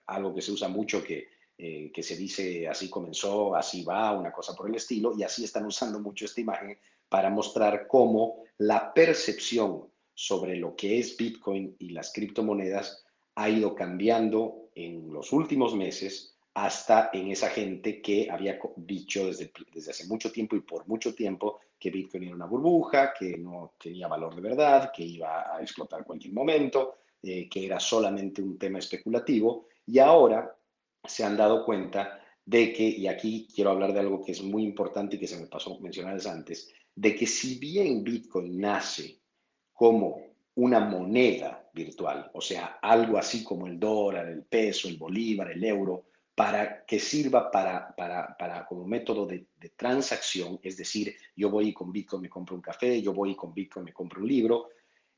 [0.09, 4.31] algo que se usa mucho que, eh, que se dice así comenzó, así va, una
[4.31, 8.93] cosa por el estilo, y así están usando mucho esta imagen para mostrar cómo la
[8.93, 15.75] percepción sobre lo que es Bitcoin y las criptomonedas ha ido cambiando en los últimos
[15.75, 20.87] meses hasta en esa gente que había dicho desde, desde hace mucho tiempo y por
[20.87, 25.55] mucho tiempo que Bitcoin era una burbuja, que no tenía valor de verdad, que iba
[25.55, 29.67] a explotar cualquier momento, eh, que era solamente un tema especulativo.
[29.89, 30.55] Y ahora
[31.03, 34.63] se han dado cuenta de que, y aquí quiero hablar de algo que es muy
[34.63, 39.19] importante y que se me pasó mencionar antes, de que si bien Bitcoin nace
[39.73, 40.21] como
[40.55, 45.63] una moneda virtual, o sea, algo así como el dólar, el peso, el bolívar, el
[45.63, 51.73] euro, para que sirva para, para, para como método de, transacción, es decir, yo voy
[51.73, 54.69] con Bitcoin me compro un café, yo voy con Bitcoin me compro un libro,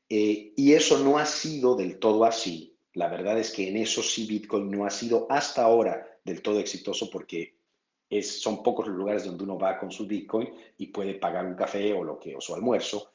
[0.08, 2.71] eh, y eso no ha sido del todo así.
[2.94, 6.58] La verdad es que en eso sí Bitcoin no ha sido hasta ahora del todo
[6.58, 7.56] exitoso porque
[8.22, 11.92] son pocos los lugares donde uno va con su Bitcoin y puede pagar un café
[11.94, 13.12] o, lo que, o su almuerzo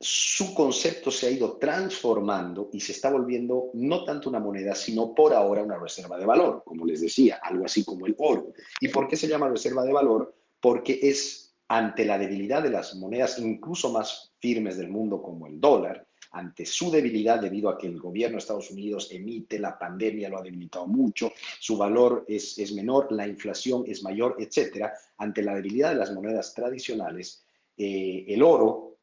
[0.00, 5.14] su concepto se ha ido transformando y se está volviendo no tanto una moneda, sino
[5.14, 8.52] por ahora una reserva de valor, como les decía, algo así como el oro.
[8.80, 10.34] ¿Y por qué se llama reserva de valor?
[10.60, 15.58] Porque es ante la debilidad de las monedas incluso más firmes del mundo como el
[15.58, 20.28] dólar, ante su debilidad debido a que el gobierno de Estados Unidos emite, la pandemia
[20.28, 25.42] lo ha debilitado mucho, su valor es, es menor, la inflación es mayor, etcétera, ante
[25.42, 27.44] la debilidad de las monedas tradicionales,
[27.76, 28.94] eh, el oro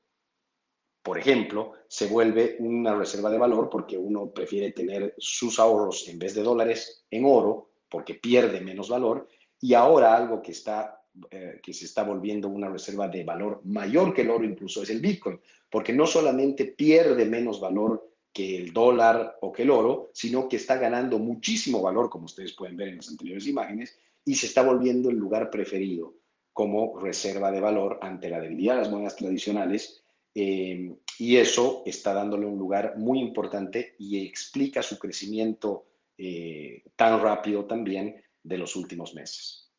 [1.03, 6.19] por ejemplo, se vuelve una reserva de valor porque uno prefiere tener sus ahorros en
[6.19, 9.27] vez de dólares en oro porque pierde menos valor.
[9.59, 14.13] Y ahora algo que está eh, que se está volviendo una reserva de valor mayor
[14.13, 18.71] que el oro incluso es el Bitcoin, porque no solamente pierde menos valor que el
[18.71, 22.89] dólar o que el oro, sino que está ganando muchísimo valor, como ustedes pueden ver
[22.89, 26.13] en las anteriores imágenes, y se está volviendo el lugar preferido
[26.53, 32.13] como reserva de valor ante la debilidad de las monedas tradicionales eh, y eso está
[32.13, 35.85] dándole un lugar muy importante y explica su crecimiento
[36.17, 39.70] eh, tan rápido también de los últimos meses.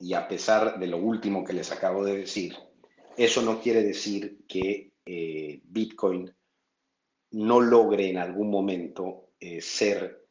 [0.00, 2.56] Y a pesar de lo último que les acabo de decir,
[3.16, 6.34] eso no quiere decir que eh, Bitcoin
[7.32, 9.28] no logre en algún momento
[9.60, 10.26] ser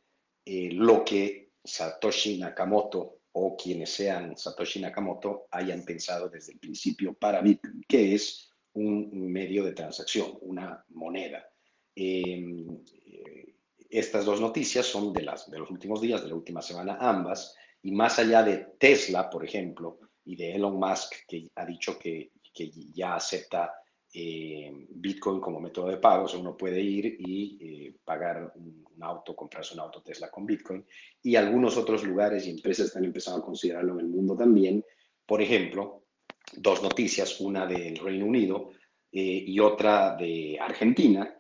[0.46, 7.42] lo que Satoshi Nakamoto o quienes sean Satoshi Nakamoto hayan pensado desde el principio para
[7.42, 11.50] Bitcoin, que es un medio de transacción, una moneda.
[11.96, 12.68] Em,
[13.06, 13.56] eh,
[13.90, 17.56] estas dos noticias son de, las, de los últimos días, de la última semana ambas,
[17.82, 22.32] y más allá de Tesla, por ejemplo, y de Elon Musk, que ha dicho que,
[22.54, 23.74] que ya acepta
[24.12, 29.36] eh, Bitcoin como método de pago, o uno puede ir y eh, pagar un, auto,
[29.36, 30.86] comprarse un auto Tesla con Bitcoin,
[31.22, 34.84] y algunos otros lugares y empresas están empezando a considerarlo en el mundo también.
[35.26, 36.06] Por ejemplo,
[36.54, 38.72] dos noticias, una del Reino Unido
[39.12, 41.36] eh, y otra de Argentina,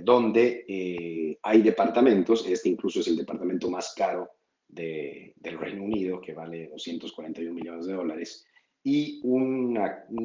[0.00, 4.30] donde hay departamentos, este incluso es el departamento más caro
[4.68, 8.46] del Reino Unido, que vale 241 millones de dólares,
[8.82, 9.78] y un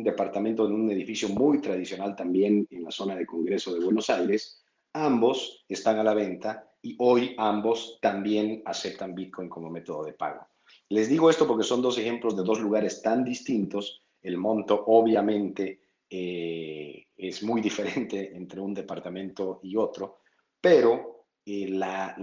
[0.03, 4.61] departamento en un edificio muy tradicional también en la zona de Congreso de Buenos Aires.
[4.93, 10.45] Ambos están a la venta y hoy ambos también aceptan Bitcoin como método de pago.
[10.89, 15.79] Les digo esto porque son dos ejemplos de dos lugares tan distintos El monto obviamente
[16.09, 20.19] eh, es muy diferente entre un departamento y otro,
[20.59, 21.18] pero
[21.51, 22.15] eh, la,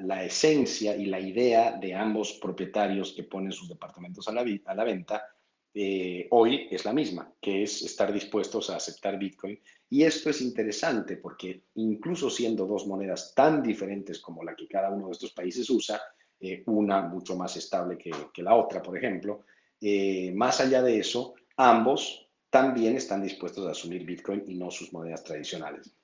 [0.00, 4.74] la, esencia y la idea de ambos propietarios que ponen sus departamentos a la, a
[4.74, 5.24] la venta
[5.72, 9.58] eh, hoy es la misma, que es estar dispuestos a aceptar Bitcoin.
[9.88, 14.90] Y esto es interesante porque incluso siendo dos monedas tan diferentes como la que cada
[14.90, 16.00] uno de estos países usa,
[16.38, 19.44] eh, una mucho más estable que, que la otra, por ejemplo,
[19.80, 24.92] eh, más allá de eso, ambos también están dispuestos a asumir Bitcoin y no sus
[24.92, 25.94] monedas tradicionales.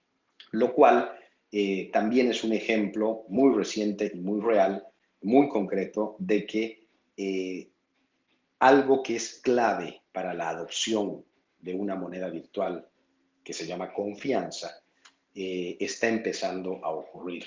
[0.52, 1.10] Lo cual
[1.92, 4.84] también es un ejemplo muy reciente y muy real,
[5.22, 6.88] muy concreto, de que
[8.58, 11.24] algo que es clave para la adopción
[11.58, 12.88] de una moneda virtual
[13.42, 14.82] que se llama confianza,
[15.34, 17.44] eh, está empezando a ocurrir.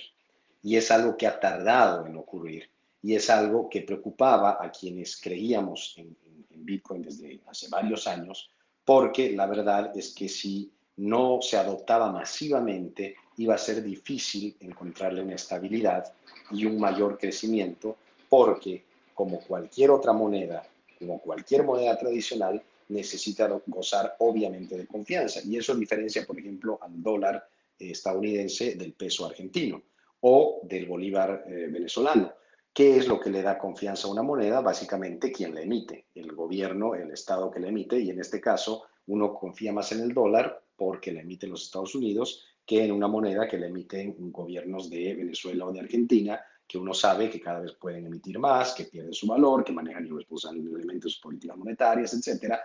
[0.61, 2.69] Y es algo que ha tardado en ocurrir
[3.01, 6.15] y es algo que preocupaba a quienes creíamos en,
[6.49, 8.51] en Bitcoin desde hace varios años,
[8.83, 15.21] porque la verdad es que si no se adoptaba masivamente, iba a ser difícil encontrarle
[15.21, 16.13] una estabilidad
[16.51, 17.97] y un mayor crecimiento,
[18.29, 25.41] porque como cualquier otra moneda como cualquier moneda tradicional, necesita gozar obviamente de confianza.
[25.43, 27.47] Y eso diferencia, por ejemplo, al dólar
[27.77, 29.81] estadounidense del peso argentino
[30.21, 32.33] o del bolívar eh, venezolano.
[32.73, 34.61] ¿Qué es lo que le da confianza a una moneda?
[34.61, 38.83] Básicamente quien la emite, el gobierno, el Estado que la emite, y en este caso
[39.07, 43.07] uno confía más en el dólar porque la emiten los Estados Unidos que en una
[43.07, 47.61] moneda que la emiten gobiernos de Venezuela o de Argentina, que uno sabe que cada
[47.61, 52.55] vez pueden emitir más, que pierden su valor, que manejan irresponsablemente sus políticas monetarias, etc.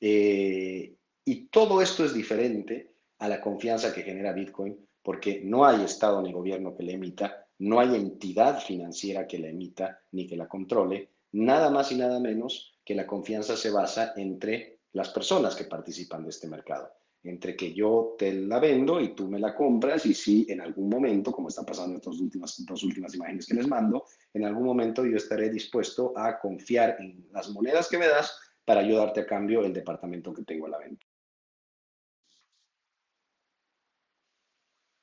[0.00, 5.82] Eh, y todo esto es diferente a la confianza que genera Bitcoin, porque no hay
[5.82, 10.36] Estado ni gobierno que la emita, no hay entidad financiera que la emita ni que
[10.36, 15.56] la controle, nada más y nada menos que la confianza se basa entre las personas
[15.56, 19.54] que participan de este mercado entre que yo te la vendo y tú me la
[19.54, 23.46] compras y si en algún momento, como está pasando en estas últimas, dos últimas imágenes
[23.46, 27.98] que les mando, en algún momento yo estaré dispuesto a confiar en las monedas que
[27.98, 31.06] me das para ayudarte a cambio el departamento que tengo a la venta.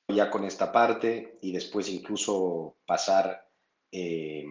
[0.08, 3.46] Ya con esta parte y después incluso pasar
[3.92, 4.44] eh,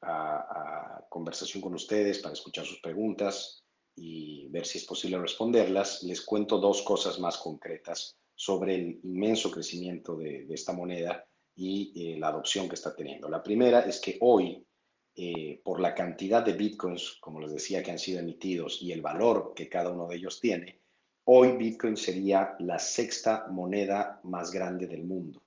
[0.00, 3.63] a, a conversación con ustedes para escuchar sus preguntas
[3.96, 9.50] y ver si es posible responderlas, les cuento dos cosas más concretas sobre el inmenso
[9.50, 13.28] crecimiento de, esta moneda y eh, la adopción que está teniendo.
[13.28, 14.66] La primera es que hoy,
[15.14, 19.02] eh, por la cantidad de bitcoins, como les decía, que han sido emitidos y el
[19.02, 20.80] valor que cada uno de ellos tiene,
[21.24, 25.42] hoy Bitcoin sería la sexta moneda más grande del mundo,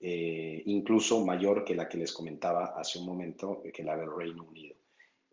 [0.00, 4.44] eh, incluso mayor que la que les comentaba hace un momento, que la del Reino
[4.44, 4.75] Unido.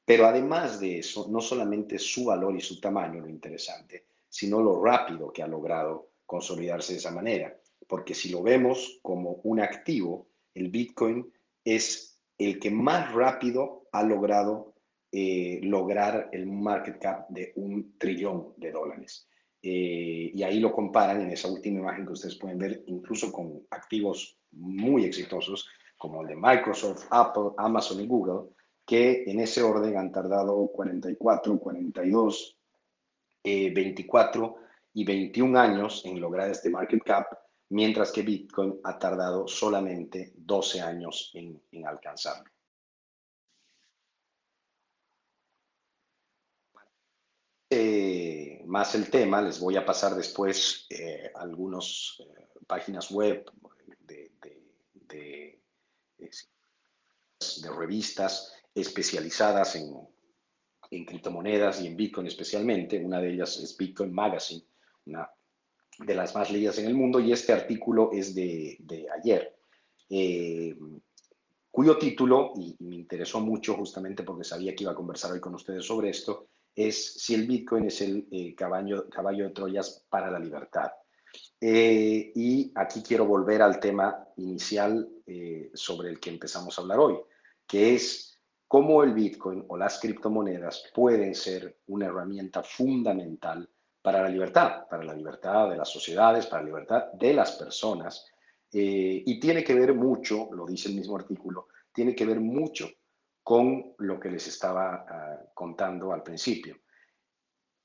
[0.06, 4.84] Pero además de eso, no solamente su valor y su tamaño lo interesante, sino lo
[4.84, 7.58] rápido que ha logrado consolidarse de esa manera.
[7.88, 11.32] Porque si lo vemos como un activo, el Bitcoin
[11.64, 14.74] es el que más rápido ha logrado
[15.12, 19.28] eh, lograr el market cap de un trillón de dólares.
[19.62, 23.66] Eh, y ahí lo comparan en esa última imagen que ustedes pueden ver, incluso con
[23.70, 28.50] activos muy exitosos como el de Microsoft, Apple, Amazon y Google,
[28.86, 32.58] que en ese orden han tardado 44, 42,
[33.44, 34.56] 24
[34.94, 37.28] y 21 años en lograr este market cap,
[37.70, 42.50] mientras que Bitcoin ha tardado solamente 12 años en, alcanzarlo.
[47.70, 53.50] Eh, más el tema, les voy a pasar después eh, algunas eh, páginas web
[57.60, 59.94] de revistas especializadas en,
[60.92, 63.04] en criptomonedas y en Bitcoin especialmente.
[63.04, 64.64] Una de ellas es Bitcoin Magazine,
[65.06, 65.30] una
[66.00, 69.56] de las más leídas en el mundo, y este artículo es de, de ayer,
[70.10, 70.76] eh,
[71.72, 75.56] cuyo título, y, me interesó mucho justamente porque sabía que iba a conversar hoy con
[75.56, 80.32] ustedes sobre esto, es si el Bitcoin es el eh, caballo, caballo de Troyas para
[80.32, 80.92] la libertad.
[81.60, 85.10] Eh, y aquí quiero volver al tema inicial
[85.74, 87.18] sobre el que empezamos a hablar hoy,
[87.66, 88.33] que es
[88.74, 93.70] cómo el Bitcoin o las criptomonedas pueden ser una herramienta fundamental
[94.02, 98.26] para la libertad, para la libertad de las sociedades, para la libertad de las personas.
[98.72, 102.90] Eh, y tiene que ver mucho, lo dice el mismo artículo, tiene que ver mucho
[103.44, 106.78] con lo que les estaba ah, contando al principio.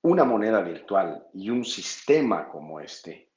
[0.05, 3.31] Una moneda virtual y un sistema como este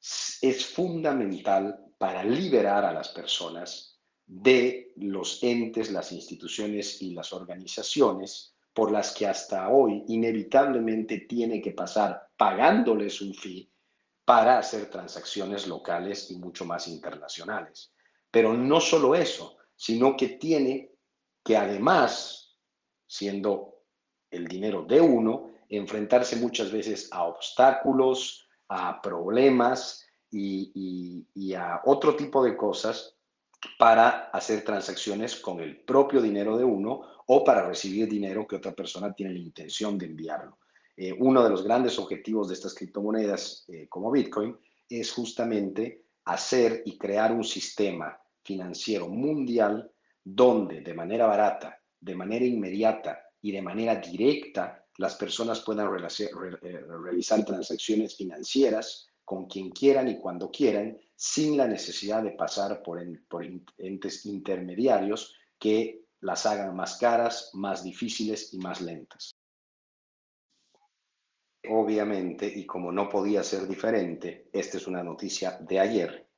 [0.00, 3.91] es fundamental para liberar a las personas
[4.26, 11.60] de los entes, las instituciones y las organizaciones por las que hasta hoy inevitablemente tiene
[11.60, 13.70] que pasar pagándoles un fee
[14.24, 17.92] para hacer transacciones locales y mucho más internacionales.
[18.30, 20.92] Pero no solo eso, sino que tiene
[21.44, 22.56] que además,
[23.06, 23.82] siendo
[24.30, 32.42] el dinero de uno, enfrentarse muchas veces a obstáculos, a problemas y, a otro tipo
[32.42, 33.16] de cosas
[33.78, 38.72] para hacer transacciones con el propio dinero de uno o para recibir dinero que otra
[38.72, 40.58] persona tiene la intención de enviarlo.
[40.96, 44.56] Eh, uno de los grandes objetivos de estas criptomonedas eh, como Bitcoin
[44.88, 49.90] es justamente hacer y crear un sistema financiero mundial
[50.22, 56.80] donde de manera barata, de manera inmediata y de manera directa las personas puedan eh,
[57.02, 63.02] realizar transacciones financieras con quien quieran y cuando quieran, sin la necesidad de pasar por,
[63.78, 69.34] entes intermediarios que las hagan más caras, más difíciles y más lentas.
[71.66, 76.28] Obviamente, y como no podía ser diferente, esta es una noticia de ayer,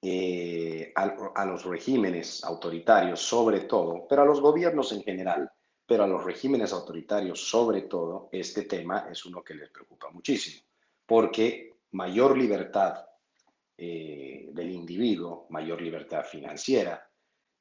[0.00, 5.50] eh, a, los regímenes autoritarios sobre todo, pero a los gobiernos en general,
[5.84, 10.62] pero a los regímenes autoritarios sobre todo, este tema es uno que les preocupa muchísimo,
[11.04, 13.06] porque mayor libertad
[13.78, 17.02] eh, del individuo, mayor libertad financiera,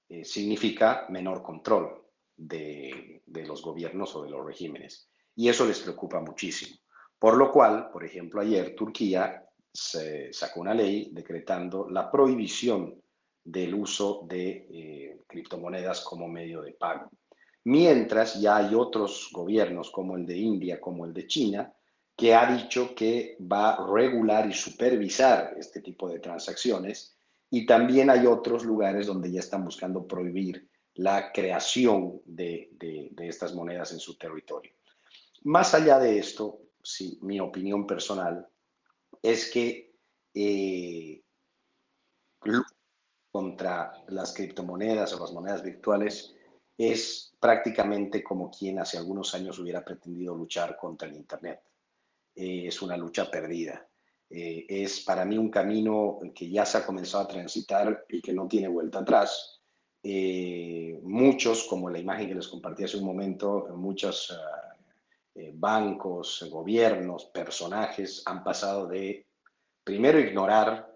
[0.09, 2.03] eh, significa menor control
[2.35, 5.09] de, de los gobiernos o de los regímenes.
[5.35, 6.77] Y eso les preocupa muchísimo.
[7.17, 9.41] Por lo cual, por ejemplo, ayer Turquía
[9.73, 13.01] se sacó una ley decretando la prohibición
[13.43, 17.09] del uso de eh, criptomonedas como medio de pago.
[17.65, 21.73] Mientras ya hay otros gobiernos como el de India, como el de China,
[22.15, 27.17] que ha dicho que va a regular y supervisar este tipo de transacciones
[27.49, 33.53] y también hay otros lugares donde ya están buscando prohibir la creación de, de estas
[33.53, 34.71] monedas en su territorio.
[35.43, 38.47] Más allá de esto, sí, mi opinión personal,
[39.21, 39.95] es que
[40.33, 41.21] eh,
[43.31, 46.35] contra las criptomonedas o las monedas virtuales
[46.77, 51.61] es prácticamente como quien hace algunos años hubiera pretendido luchar contra el Internet.
[52.35, 53.87] Eh, es una lucha perdida.
[54.29, 58.33] Eh, es para mí un camino que ya se ha comenzado a transitar y que
[58.33, 59.61] no tiene vuelta atrás.
[61.01, 64.37] muchos, como la imagen que les compartí hace un momento, muchos
[65.55, 69.25] bancos, gobiernos, personajes han pasado de
[69.83, 70.95] primero ignorar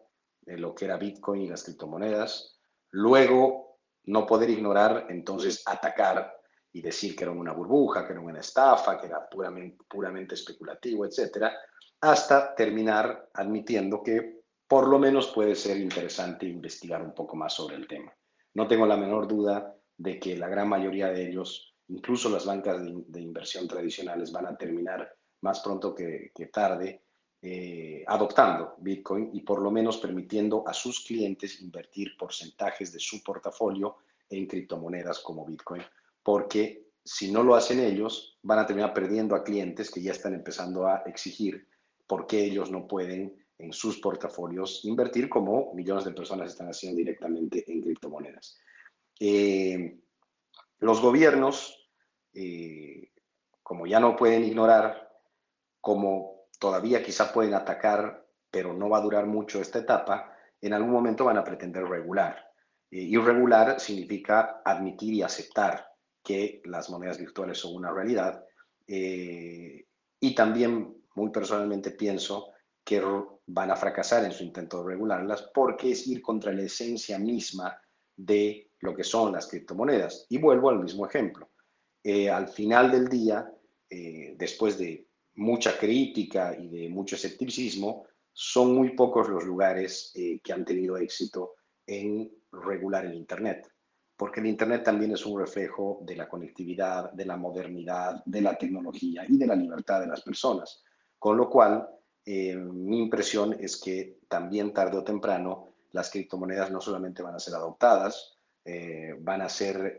[0.50, 2.60] eh, lo que era Bitcoin y las criptomonedas,
[2.90, 6.39] luego no poder ignorar, entonces atacar
[6.72, 11.06] y decir que era una burbuja, que era una estafa, que era puramente, puramente especulativo,
[11.06, 11.54] etcétera,
[12.02, 17.76] hasta terminar admitiendo que por lo menos puede ser interesante investigar un poco más sobre
[17.76, 18.14] el tema.
[18.54, 22.82] No tengo la menor duda de que la gran mayoría de ellos, incluso las bancas
[22.84, 25.12] de, inversión tradicionales, van a terminar
[25.42, 27.02] más pronto que, que tarde
[27.42, 33.24] eh, adoptando Bitcoin y por lo menos permitiendo a sus clientes invertir porcentajes de su
[33.24, 33.96] portafolio
[34.30, 35.82] en criptomonedas como Bitcoin,
[36.30, 40.36] porque si no lo hacen ellos, van a terminar perdiendo a clientes que ya están
[40.36, 41.68] empezando a exigir
[42.06, 46.98] por qué ellos no pueden en sus portafolios invertir como millones de personas están haciendo
[46.98, 48.60] directamente en criptomonedas.
[49.20, 49.98] Eh,
[50.78, 51.90] los gobiernos,
[52.36, 53.10] eh,
[53.64, 55.12] como ya no pueden ignorar,
[55.82, 60.92] como todavía quizá pueden atacar, pero no va a durar mucho esta etapa, en algún
[60.92, 62.52] momento van a pretender regular.
[62.92, 65.89] Y regular significa admitir y aceptar
[66.24, 68.44] que las monedas virtuales son una realidad.
[68.88, 69.86] Eh,
[70.20, 72.50] y también, muy personalmente, pienso
[72.84, 73.02] que
[73.48, 77.80] van a fracasar en su intento de regularlas porque es ir contra la esencia misma
[78.16, 80.26] de lo que son las criptomonedas.
[80.30, 81.50] Y vuelvo al mismo ejemplo.
[82.04, 83.52] Eh, al final del día,
[83.90, 90.54] eh, después de mucha crítica y de mucho escepticismo, son muy pocos los lugares que
[90.54, 91.56] han tenido éxito
[91.86, 93.68] en regular el Internet,
[94.20, 98.58] porque el Internet también es un reflejo de la conectividad, de la modernidad, de la
[98.58, 100.84] tecnología y de la libertad de las personas.
[101.18, 101.88] Con lo cual,
[102.26, 107.40] eh, mi impresión es que también tarde o temprano las criptomonedas no solamente van a
[107.40, 109.98] ser adoptadas, eh, van a ser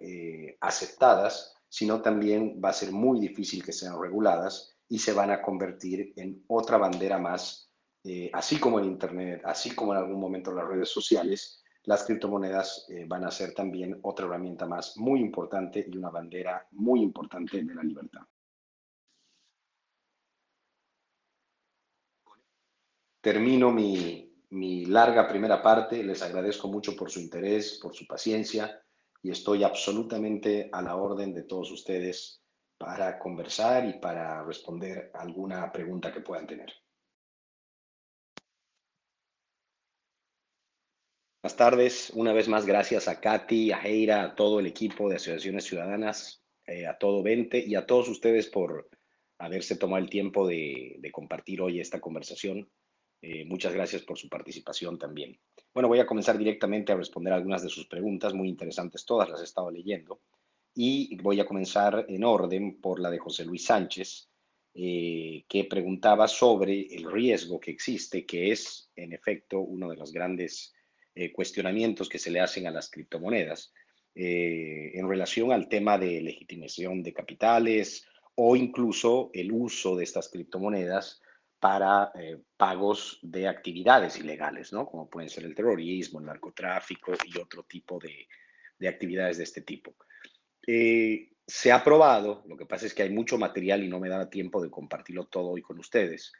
[0.61, 5.41] aceptadas, sino también va a ser muy difícil que sean reguladas y se van a
[5.41, 7.71] convertir en otra bandera más,
[8.05, 12.87] eh, así como el Internet, así como en algún momento las redes sociales, las criptomonedas
[12.89, 17.63] eh, van a ser también otra herramienta más muy importante y una bandera muy importante
[17.63, 18.23] de la libertad.
[23.21, 26.03] Termino mi, mi larga primera parte.
[26.03, 28.83] Les agradezco mucho por su interés, por su paciencia
[29.23, 32.43] y estoy absolutamente a la orden de todos ustedes
[32.79, 36.73] para conversar y para responder alguna pregunta que puedan tener.
[41.43, 45.17] Buenas tardes, una vez más gracias a Katy, a Heira, a todo el equipo de
[45.17, 48.91] Asociaciones Ciudadanas, eh, a todo 20 y a todos ustedes por
[49.39, 52.71] haberse tomado el tiempo de, compartir hoy esta conversación.
[53.23, 55.41] Eh, muchas gracias por su participación también.
[55.73, 59.41] Bueno, voy a comenzar directamente a responder algunas de sus preguntas, muy interesantes todas, las
[59.41, 60.21] he estado leyendo.
[60.75, 64.29] Y voy a comenzar en orden por la de José Luis Sánchez,
[64.75, 70.13] eh, que preguntaba sobre el riesgo que existe, que es en efecto uno de los
[70.13, 70.75] grandes
[71.21, 73.73] eh, cuestionamientos que se le hacen a las criptomonedas
[74.13, 81.23] en relación al tema de legitimación de capitales o incluso el uso de estas criptomonedas
[81.61, 84.87] para eh, pagos de actividades ilegales, ¿no?
[84.87, 88.27] Como pueden ser el terrorismo, el narcotráfico y otro tipo de,
[88.79, 89.95] de actividades de este tipo.
[90.67, 94.09] Eh, se ha probado, lo que pasa es que hay mucho material y no me
[94.09, 96.33] da tiempo de compartirlo todo hoy con ustedes,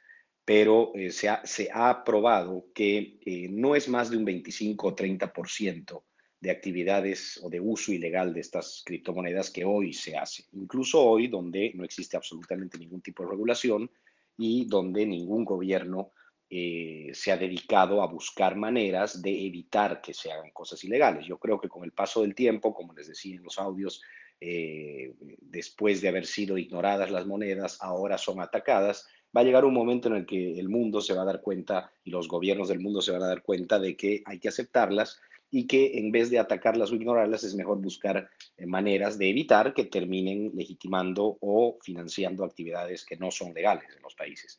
[0.43, 3.19] pero eh, se, ha, se, ha, probado que
[3.51, 6.03] no es más de un 25 o 30%
[6.41, 10.45] de actividades o de uso ilegal de estas criptomonedas que hoy se hace.
[10.53, 13.89] Incluso hoy, donde no existe absolutamente ningún tipo de regulación
[14.37, 16.11] y donde ningún gobierno
[16.49, 21.27] eh, se ha dedicado a buscar maneras de evitar que se hagan cosas ilegales.
[21.27, 24.01] Yo creo que con el paso del tiempo, como les decía en los audios,
[24.41, 29.73] eh, después de haber sido ignoradas las monedas, ahora son atacadas, va a llegar un
[29.73, 32.79] momento en el que el mundo se va a dar cuenta y los gobiernos del
[32.79, 36.29] mundo se van a dar cuenta de que hay que aceptarlas y que en vez
[36.29, 41.77] de atacarlas o ignorarlas es mejor buscar eh, maneras de evitar que terminen legitimando o
[41.81, 44.57] financiando actividades que no son legales en los países.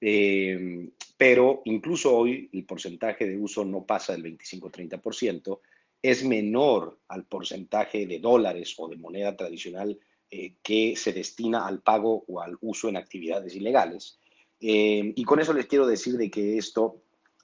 [0.00, 5.60] Em, pero incluso hoy el porcentaje de uso no pasa del 25-30%,
[6.00, 9.98] es menor al porcentaje de dólares o de moneda tradicional
[10.30, 14.18] eh, que se destina al pago o al uso en actividades ilegales.
[14.60, 16.96] Em, y con eso les quiero decir de que esto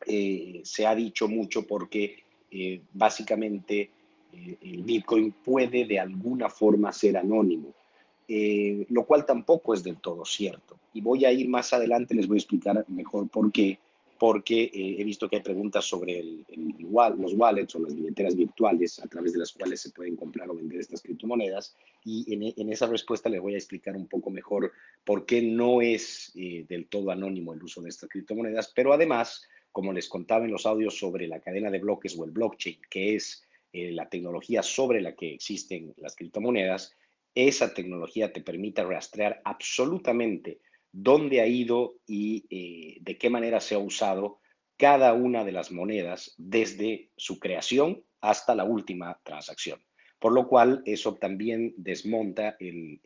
[0.06, 3.90] eh, se ha dicho mucho porque eh, básicamente
[4.32, 7.74] eh, el Bitcoin puede de alguna forma ser anónimo,
[8.28, 10.78] eh, lo cual tampoco es del todo cierto.
[10.92, 13.78] Y voy a ir más adelante, les voy a explicar mejor por qué,
[14.18, 16.44] porque he visto que hay preguntas sobre el,
[17.18, 20.54] los wallets o las billeteras virtuales a través de las cuales se pueden comprar o
[20.54, 21.76] vender estas criptomonedas.
[22.04, 24.72] Y en, en esa respuesta les voy a explicar un poco mejor
[25.04, 29.92] por qué no es del todo anónimo el uso de estas criptomonedas, pero además como
[29.92, 33.44] les contaba en los audios sobre la cadena de bloques o el blockchain, que es
[33.72, 36.94] eh, la tecnología sobre la que existen las criptomonedas,
[37.34, 40.60] esa tecnología te permite rastrear absolutamente
[40.94, 44.38] dónde ha ido y eh, de qué manera se ha usado
[44.76, 49.84] cada una de las monedas desde su creación hasta la última transacción.
[50.20, 53.00] Por lo cual, eso también desmonta el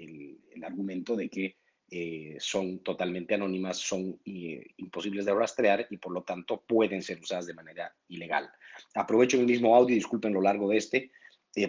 [0.63, 1.57] argumento de que
[1.91, 7.19] eh, son totalmente anónimas, son eh, imposibles de rastrear y por lo tanto pueden ser
[7.19, 8.51] usadas de manera ilegal.
[8.95, 11.11] Aprovecho mi mismo audio, disculpen lo largo de este,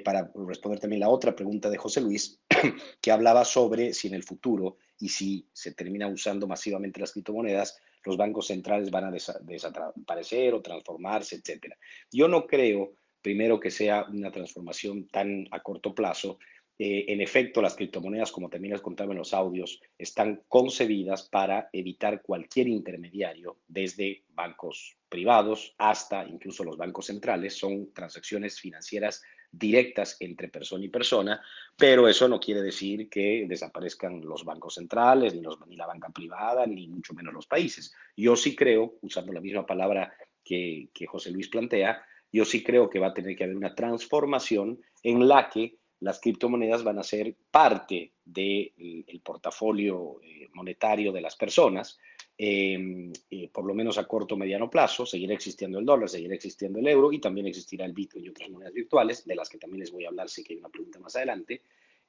[0.03, 2.41] para responder también la otra pregunta de José Luis,
[3.01, 7.79] que hablaba sobre si en el futuro y si se termina usando masivamente las criptomonedas,
[8.03, 11.73] los bancos centrales van a desaparecer o transformarse, etc.
[12.11, 16.39] Yo no creo, primero, que sea una transformación tan a corto plazo,
[16.81, 21.69] eh, en efecto, las criptomonedas, como también les contaba en los audios, están concebidas para
[21.73, 27.57] evitar cualquier intermediario, desde bancos privados hasta incluso los bancos centrales.
[27.57, 29.21] Son transacciones financieras
[29.51, 31.41] directas entre persona y persona,
[31.75, 36.87] pero eso no quiere decir que desaparezcan los bancos centrales, ni, la banca privada, ni
[36.87, 37.93] mucho menos los países.
[38.15, 42.89] Yo sí creo, usando la misma palabra que, que José Luis plantea, yo sí creo
[42.89, 47.03] que va a tener que haber una transformación en la que las criptomonedas van a
[47.03, 51.99] ser parte del de portafolio eh, monetario de las personas,
[52.41, 56.33] em, eh, por lo menos a corto o mediano plazo, seguirá existiendo el dólar, seguirá
[56.33, 59.57] existiendo el euro y también existirá el Bitcoin y otras monedas virtuales, de las que
[59.57, 61.61] también les voy a hablar si que hay una pregunta más adelante,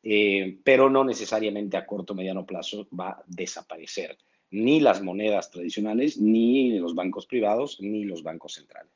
[0.04, 4.16] eh, pero no necesariamente a corto o mediano plazo va a desaparecer
[4.52, 8.92] ni las monedas tradicionales, ni los bancos privados, ni los bancos centrales.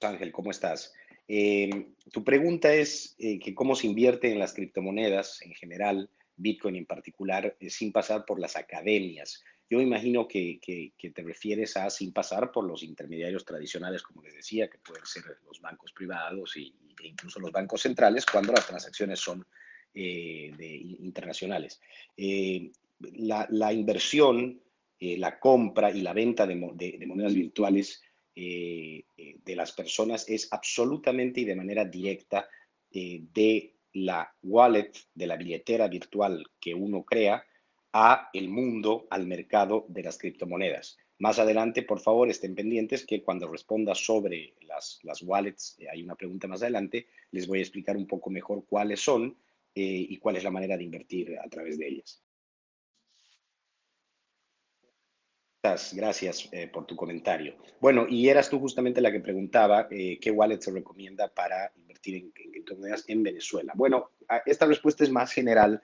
[0.00, 0.94] Ángel, ¿cómo estás?
[1.26, 6.10] Em, tu pregunta es eh, que cómo se invierte en las criptomonedas en general,
[6.42, 9.42] Bitcoin en particular, eh, sin pasar por las academias.
[9.70, 10.60] Yo imagino que,
[10.98, 15.22] te refieres a sin pasar por los intermediarios tradicionales, como les decía, que pueden ser
[15.46, 16.72] los bancos privados e
[17.04, 19.46] incluso los bancos centrales, cuando las transacciones son
[19.94, 20.52] eh,
[21.00, 21.80] internacionales.
[22.98, 24.60] La, inversión,
[25.00, 28.02] la compra y la venta de monedas virtuales
[28.34, 32.48] eh, eh, de las personas es absolutamente y de manera directa
[32.90, 37.44] eh, de la wallet de la billetera virtual que uno crea
[37.92, 40.96] a el mundo, al mercado de las criptomonedas.
[41.18, 46.02] Más adelante, por favor, estén pendientes que cuando responda sobre las, las wallets, eh, hay
[46.02, 49.36] una pregunta más adelante, les voy a explicar un poco mejor cuáles son
[49.74, 52.22] eh, y cuál es la manera de invertir a través de ellas.
[55.92, 57.54] Gracias eh, por tu comentario.
[57.80, 62.32] Bueno, y eras tú justamente la que preguntaba qué wallet se recomienda para invertir en,
[62.34, 63.72] en criptomonedas en Venezuela.
[63.76, 64.10] Bueno,
[64.44, 65.80] esta respuesta es más general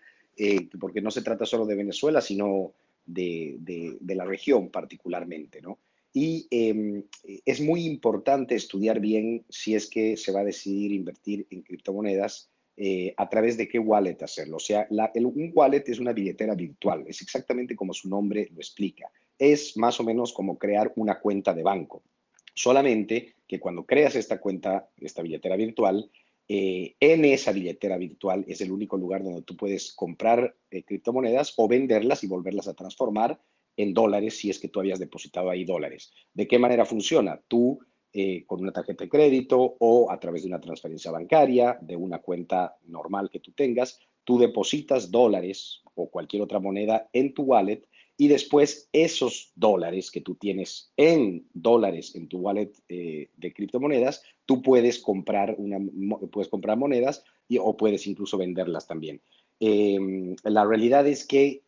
[0.80, 2.72] porque no se trata solo de Venezuela, sino
[3.08, 5.78] de, la región particularmente, ¿no?
[6.12, 7.04] Y em,
[7.44, 12.50] es muy importante estudiar bien si es que se va a decidir invertir en criptomonedas,
[12.76, 14.56] eh, a través de qué wallet hacerlo.
[14.56, 19.10] O sea, un wallet es una billetera virtual, es exactamente como su nombre lo explica.
[19.38, 22.02] Es más o menos como crear una cuenta de banco.
[22.54, 26.10] Solamente que cuando creas esta cuenta, esta billetera virtual,
[26.48, 31.54] eh, en esa billetera virtual es el único lugar donde tú puedes comprar eh, criptomonedas
[31.56, 33.40] o venderlas y volverlas a transformar
[33.76, 36.10] en dólares si es que tú habías depositado ahí dólares.
[36.34, 37.40] ¿De qué manera funciona?
[37.48, 37.78] Tú
[38.12, 42.20] eh, con una tarjeta de crédito o a través de una transferencia bancaria, de una
[42.20, 47.86] cuenta normal que tú tengas, tú depositas dólares o cualquier otra moneda en tu wallet
[48.20, 54.24] y después esos dólares que tú tienes en dólares en tu wallet eh, de criptomonedas,
[54.44, 55.78] tú puedes comprar, una,
[56.32, 59.20] puedes comprar monedas y, o puedes incluso venderlas también.
[59.60, 61.62] Em, la realidad es que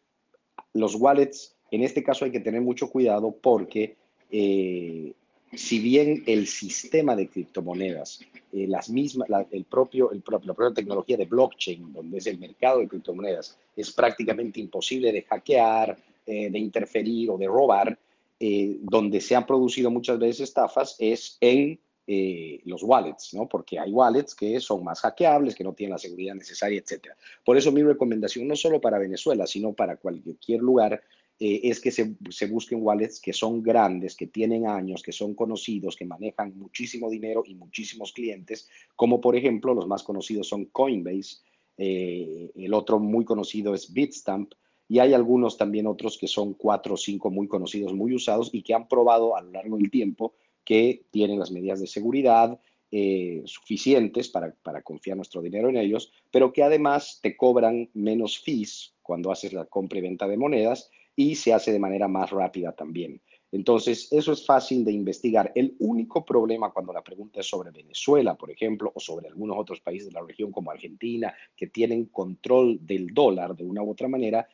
[0.75, 3.97] los wallets, en este caso hay que tener mucho cuidado porque
[4.33, 5.13] eh,
[5.55, 8.21] si bien el sistema de criptomonedas,
[8.53, 12.81] eh, las mismas, el propio, el la propia tecnología de blockchain, donde es el mercado
[12.81, 15.97] de criptomonedas, es prácticamente imposible de hackear,
[16.33, 17.99] eh, de interferir o de robar,
[18.39, 23.49] eh, donde se han producido muchas veces estafas es en eh, los wallets, ¿no?
[23.49, 27.09] Porque hay wallets que son más hackeables, que no tienen la seguridad necesaria, etc.
[27.45, 31.03] Por eso mi recomendación, no solo para Venezuela, sino para cualquier lugar,
[31.41, 35.97] es que se, se, busquen wallets que son grandes, que tienen años, que son conocidos,
[35.97, 41.39] que manejan muchísimo dinero y muchísimos clientes, como por ejemplo los más conocidos son Coinbase,
[41.77, 44.53] el otro muy conocido es Bitstamp,
[44.91, 48.61] y hay algunos también otros que son cuatro o cinco muy conocidos, muy usados y
[48.63, 50.35] que han probado a lo largo del tiempo
[50.65, 52.59] que tienen las medidas de seguridad
[52.91, 58.41] eh, suficientes para, para confiar nuestro dinero en ellos, pero que además te cobran menos
[58.41, 62.31] fees cuando haces la compra y venta de monedas y se hace de manera más
[62.31, 63.21] rápida también.
[63.53, 65.53] Entonces, eso es fácil de investigar.
[65.55, 69.81] El único problema cuando la pregunta es sobre Venezuela, por ejemplo, o sobre algunos otros
[69.81, 74.09] países de la región como Argentina, que tienen control del dólar de una u otra
[74.09, 74.49] manera,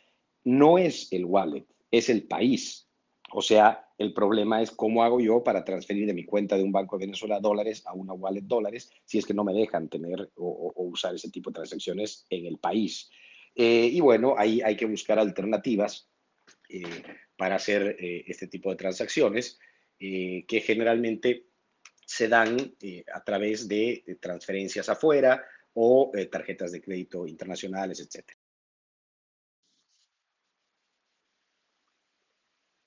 [0.46, 2.88] no es el wallet, es el país.
[3.32, 6.70] O sea, el problema es cómo hago yo para transferir de mi cuenta de un
[6.70, 10.30] banco de Venezuela dólares a una wallet dólares si es que no me dejan tener
[10.36, 13.10] o, usar ese tipo de transacciones en el país.
[13.56, 16.08] Eh, y bueno, ahí hay que buscar alternativas
[16.68, 16.84] eh,
[17.36, 19.58] para hacer eh, este tipo de transacciones
[19.98, 21.46] que generalmente
[22.04, 22.76] se dan
[23.12, 25.42] a través de, transferencias afuera
[25.72, 27.98] o tarjetas de crédito internacionales,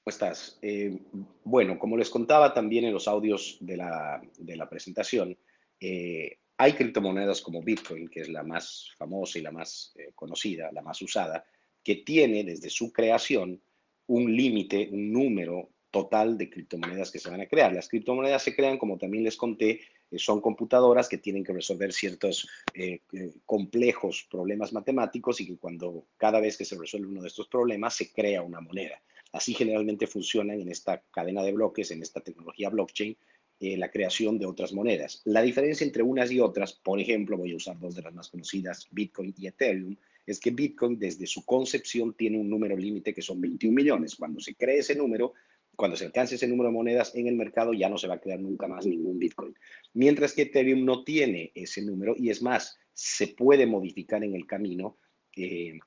[0.10, 0.32] etcétera.
[0.32, 0.60] estás?
[0.62, 1.00] Eh,
[1.44, 5.38] bueno, como les contaba también en los audios de la, de la presentación,
[5.80, 10.72] eh, hay criptomonedas como Bitcoin, que es la más famosa y la más eh, conocida,
[10.74, 11.46] la más usada,
[11.84, 13.62] que tiene desde su creación
[14.08, 17.74] un límite, un número total de criptomonedas que se van a crear.
[17.74, 19.82] Las criptomonedas se crean, como también les conté,
[20.18, 22.48] son computadoras que tienen que resolver ciertos
[23.46, 27.96] complejos problemas matemáticos y que cuando cada vez que se resuelve uno de estos problemas
[27.96, 29.02] se crea una moneda.
[29.32, 33.18] Así generalmente funcionan en esta cadena de bloques, en esta tecnología blockchain,
[33.60, 35.22] eh, la creación de otras monedas.
[35.26, 38.30] La diferencia entre unas y otras, por ejemplo, voy a usar dos de las más
[38.30, 43.22] conocidas, Bitcoin y Ethereum, es que Bitcoin desde su concepción tiene un número límite que
[43.22, 44.16] son 21 millones.
[44.16, 45.34] Cuando se cree ese número,
[45.76, 48.22] cuando se alcance ese número de monedas en el mercado, ya no se va a
[48.22, 49.54] crear nunca más ningún Bitcoin.
[49.94, 54.46] Mientras que Ethereum no tiene ese número y es más, se puede modificar en el
[54.46, 54.98] camino
[55.36, 55.80] eh,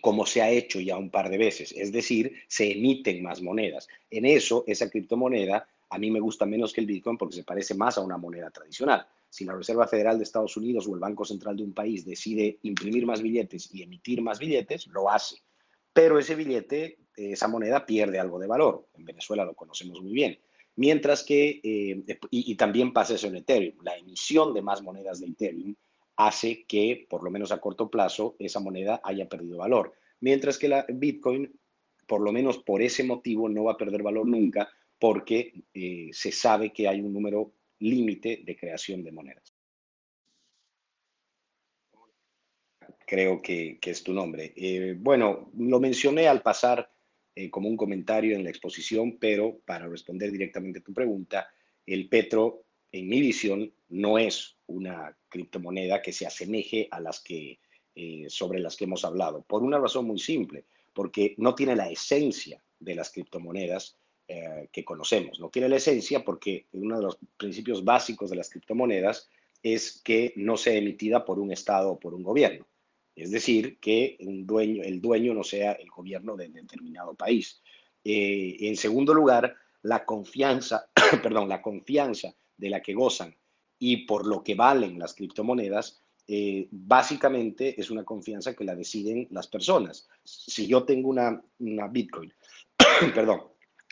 [0.00, 3.88] como se ha hecho ya un par de veces, es decir, se emiten más monedas.
[4.10, 7.74] En eso, esa criptomoneda a mí me gusta menos que el Bitcoin porque se parece
[7.74, 9.06] más a una moneda tradicional.
[9.28, 12.58] Si la Reserva Federal de Estados Unidos o el Banco Central de un país decide
[12.62, 15.36] imprimir más billetes y emitir más billetes, lo hace.
[15.92, 18.88] Pero ese billete, esa moneda pierde algo de valor.
[18.94, 20.38] En Venezuela lo conocemos muy bien.
[20.76, 25.20] Mientras que, eh, y, y también pasa eso en Ethereum, la emisión de más monedas
[25.20, 25.74] de Ethereum
[26.26, 29.94] hace que, por lo menos a corto plazo, esa moneda haya perdido valor.
[30.20, 31.58] Mientras que la Bitcoin,
[32.06, 34.68] por lo menos por ese motivo, no va a perder valor nunca
[34.98, 39.54] porque eh, se sabe que hay un número límite de creación de monedas.
[43.10, 44.52] creo que, es tu nombre.
[44.54, 46.92] Eh, bueno, lo mencioné al pasar
[47.34, 51.48] eh, como un comentario en la exposición, pero para responder directamente a tu pregunta,
[51.86, 57.60] el Petro, en mi visión, no es una criptomoneda que se asemeje a las que,
[57.94, 61.90] eh, sobre las que hemos hablado, por una razón muy simple, porque no tiene la
[61.90, 63.96] esencia de las criptomonedas
[64.70, 65.40] que conocemos.
[65.40, 69.28] No tiene la esencia porque uno de los principios básicos de las criptomonedas
[69.62, 72.66] es que no sea emitida por un Estado o por un gobierno.
[73.14, 77.60] Es decir, que un dueño, el dueño no sea el gobierno de determinado país.
[78.04, 80.88] Eh, en segundo lugar, la confianza,
[81.22, 83.34] perdón, la confianza de la que gozan
[83.78, 89.26] y por lo que valen las criptomonedas, eh, básicamente es una confianza que la deciden
[89.30, 90.08] las personas.
[90.22, 92.32] Si yo tengo una, una Bitcoin,
[93.14, 93.40] perdón,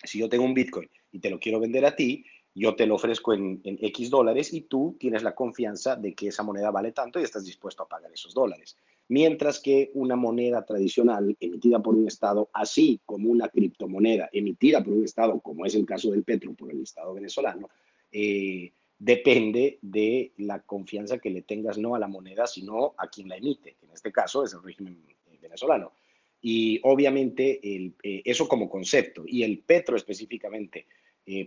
[0.04, 2.96] si yo tengo un Bitcoin y te lo quiero vender a ti, yo te lo
[2.96, 7.20] ofrezco en, X dólares y tú tienes la confianza de que esa moneda vale tanto
[7.20, 8.76] y estás dispuesto a pagar esos dólares.
[9.08, 14.92] Mientras que una moneda tradicional emitida por un Estado, así como una criptomoneda emitida por
[14.92, 17.68] un Estado, como es el caso del Petro por el Estado venezolano,
[18.12, 23.28] eh, depende de la confianza que le tengas no a la moneda, sino a quien
[23.28, 25.92] la emite, que en este caso es el régimen eh, venezolano.
[26.40, 30.86] Y obviamente el, eh, eso como concepto, y el Petro específicamente,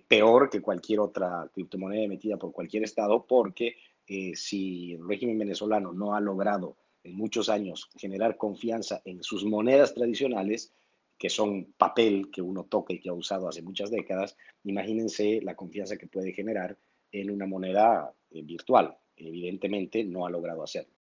[0.07, 3.77] peor que cualquier otra criptomoneda emitida por cualquier Estado, porque
[4.35, 9.95] si el régimen venezolano no ha logrado en muchos años generar confianza en sus monedas
[9.95, 10.71] tradicionales,
[11.21, 15.55] que son papel que uno toca y que ha usado hace muchas décadas, imagínense la
[15.55, 16.75] confianza que puede generar
[17.11, 18.97] en una moneda eh, virtual.
[19.15, 20.91] Evidentemente no ha logrado hacerlo.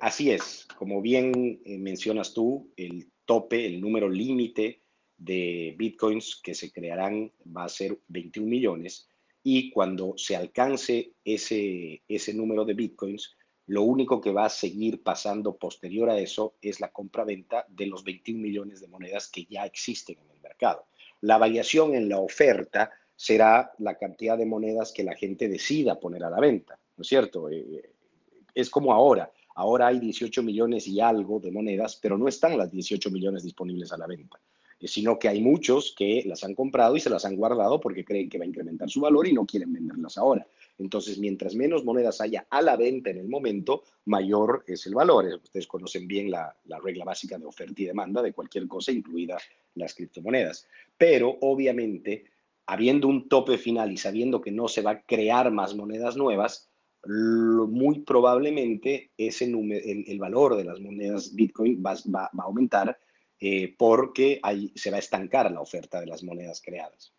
[0.00, 4.82] así es, como bien mencionas tú, el tope, el número límite
[5.16, 9.08] de bitcoins que se crearán va a ser 21 millones
[9.42, 15.02] y cuando se alcance ese, ese número de bitcoins, lo único que va a seguir
[15.02, 19.64] pasando posterior a eso es la compra-venta de los 21 millones de monedas que ya
[19.64, 20.86] existen en el mercado.
[21.20, 26.24] La variación en la oferta será la cantidad de monedas que la gente decida poner
[26.24, 27.48] a la venta, ¿no es cierto?
[27.48, 27.90] Eh,
[28.54, 32.70] es como ahora, Ahora hay 18 millones y algo de monedas, pero no están las
[32.70, 34.53] 18 millones disponibles a la venta, eh,
[34.86, 38.28] sino que hay muchos que las han comprado y se las han guardado porque creen
[38.28, 40.46] que va a incrementar su valor y no quieren venderlas ahora.
[40.78, 45.26] Entonces, mientras menos monedas haya a la venta en el momento, mayor es el valor.
[45.42, 49.38] Ustedes conocen bien la, la regla básica de oferta y demanda de cualquier cosa, incluida
[49.74, 50.66] las criptomonedas.
[50.98, 52.24] Pero, obviamente,
[52.66, 56.68] habiendo un tope final y sabiendo que no se va a crear más monedas nuevas,
[57.06, 62.98] muy probablemente ese número, el, valor de las monedas Bitcoin va, va, a aumentar
[63.40, 67.12] eh, porque ahí se va a estancar la oferta de las monedas creadas.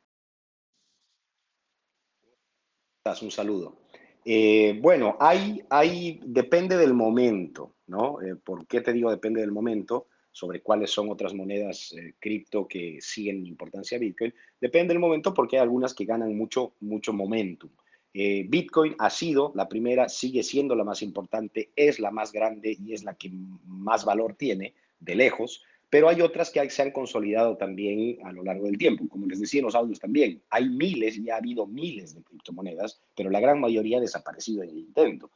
[3.21, 3.77] Un saludo.
[4.23, 8.19] Eh, bueno, hay, hay, depende del momento, ¿no?
[8.21, 10.07] Eh, ¿Por qué te digo depende del momento?
[10.31, 14.33] Sobre cuáles son otras monedas cripto que siguen importancia a Bitcoin.
[14.59, 17.69] Depende del momento porque hay algunas que ganan mucho, mucho momentum.
[18.17, 22.77] Eh, Bitcoin ha sido la primera, sigue siendo la más importante, es la más grande
[22.79, 23.29] y es la que
[23.65, 28.43] más valor tiene de lejos, pero hay otras que se han consolidado también a lo
[28.43, 29.07] largo del tiempo.
[29.07, 33.01] Como les decía en los audios también, hay miles y ha habido miles de criptomonedas,
[33.15, 35.29] pero la gran mayoría ha desaparecido en el intento,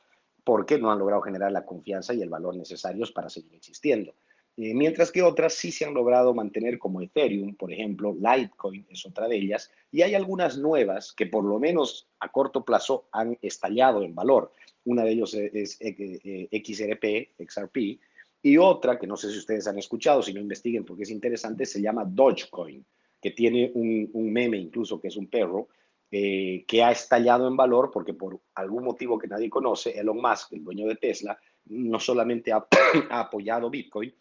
[0.44, 4.14] porque no han logrado generar la confianza y el valor necesarios para seguir existiendo.
[4.62, 9.06] Eh, mientras que otras sí se han logrado mantener como Ethereum, por ejemplo, Litecoin es
[9.06, 13.38] otra de ellas, y hay algunas nuevas que por lo menos a corto plazo han
[13.42, 14.52] estallado en valor.
[14.84, 18.02] Una de ellos es, XRP, eh, XRP,
[18.42, 21.66] y otra que no sé si ustedes han escuchado, si no investiguen porque es interesante,
[21.66, 22.86] se llama Dogecoin,
[23.22, 25.68] que tiene un, meme incluso que es un perro,
[26.12, 30.54] eh, que ha estallado en valor porque por algún motivo que nadie conoce, Elon Musk,
[30.54, 34.14] el dueño de Tesla, no solamente ha apoyado Bitcoin,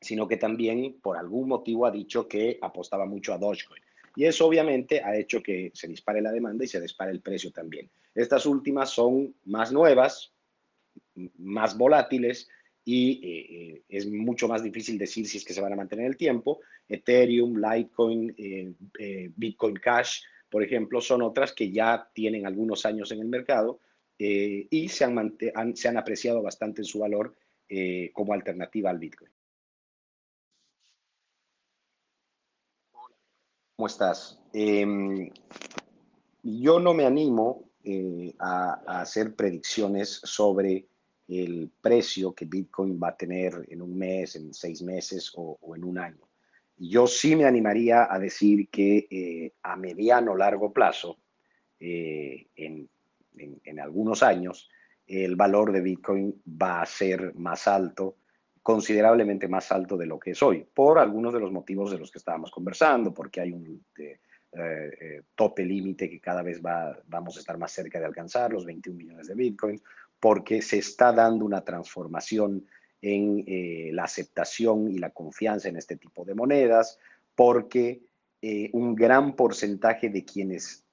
[0.00, 3.82] sino que también por algún motivo ha dicho que apostaba mucho a Dogecoin.
[4.16, 7.50] Y eso obviamente ha hecho que se dispare la demanda y se dispare el precio
[7.50, 7.90] también.
[8.14, 10.32] Estas últimas son más nuevas,
[11.36, 12.48] más volátiles
[12.84, 16.06] y eh, eh, es mucho más difícil decir si es que se van a mantener
[16.06, 16.60] el tiempo.
[16.86, 23.20] Ethereum, Litecoin, eh, Bitcoin Cash, por ejemplo, son otras que ya tienen algunos años en
[23.20, 23.80] el mercado
[24.16, 25.36] y se han,
[25.74, 27.34] se han apreciado bastante en su valor
[28.12, 29.30] como alternativa al Bitcoin.
[33.74, 34.40] ¿Cómo estás?
[34.52, 35.32] Em,
[36.44, 37.68] yo no me animo
[38.38, 40.86] a, hacer predicciones sobre
[41.28, 45.84] el precio que Bitcoin va a tener en un mes, en seis meses o, en
[45.84, 46.28] un año.
[46.76, 51.18] Yo sí me animaría a decir que eh, a mediano o largo plazo,
[51.78, 52.88] eh, en
[53.36, 54.68] en, algunos años,
[55.06, 58.16] el valor de Bitcoin va a ser más alto,
[58.62, 62.10] considerablemente más alto de lo que es hoy, por algunos de los motivos de los
[62.10, 64.18] que estábamos conversando, porque hay un eh,
[64.52, 68.64] eh, tope límite que cada vez va, vamos a estar más cerca de alcanzar, los
[68.64, 69.82] 21 millones de Bitcoins,
[70.24, 72.64] porque se está dando una transformación
[73.02, 76.98] en eh, la aceptación y la confianza en este tipo de monedas,
[77.34, 78.00] porque
[78.72, 80.84] un gran porcentaje de quienes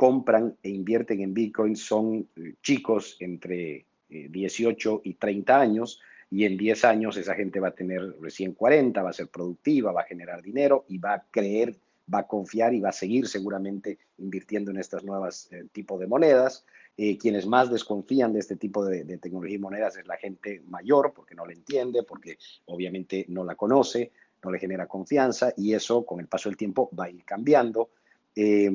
[0.00, 6.00] compran e invierten en Bitcoin son eh, chicos entre 18 eh, y 30 años
[6.30, 9.92] y en 10 años esa gente va a tener recién 40, va a ser productiva,
[9.92, 11.76] va a generar dinero y va a creer,
[12.12, 16.06] va a confiar y va a seguir seguramente invirtiendo en estas nuevas eh, tipos de
[16.06, 16.64] monedas.
[16.96, 21.12] Quienes más desconfían de este tipo de, de, tecnología y monedas es la gente mayor,
[21.14, 22.36] porque no la entiende, porque
[22.66, 24.12] obviamente no la conoce,
[24.42, 27.90] no le genera confianza y eso con el paso del tiempo va a ir cambiando.
[28.36, 28.70] Eh,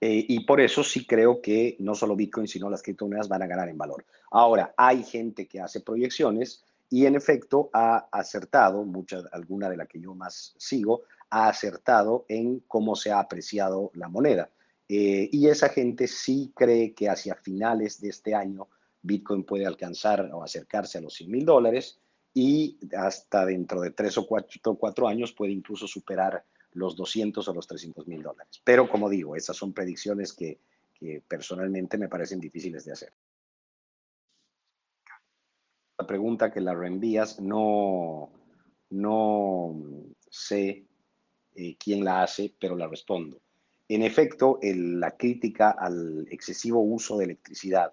[0.00, 3.68] y por eso sí creo que no solo Bitcoin, sino las criptomonedas van a ganar
[3.68, 4.04] en valor.
[4.32, 9.86] Ahora, hay gente que hace proyecciones y en efecto ha acertado, mucha, alguna de la
[9.86, 14.50] que yo más sigo, ha acertado en cómo se ha apreciado la moneda.
[14.94, 18.68] Eh, y esa gente sí cree que hacia finales de este año
[19.00, 21.98] Bitcoin puede alcanzar o acercarse a los 100 mil dólares
[22.34, 27.66] y hasta dentro de tres o cuatro, años puede incluso superar los 200 o los
[27.66, 28.60] 300 mil dólares.
[28.64, 30.60] Pero como digo, esas son predicciones que,
[31.26, 33.14] personalmente me parecen difíciles de hacer.
[35.96, 38.30] La pregunta que la reenvías, no,
[38.90, 39.74] no
[40.28, 40.84] sé
[41.54, 43.41] eh, quién la hace, pero la respondo.
[43.94, 47.92] En efecto, la crítica al excesivo uso de electricidad,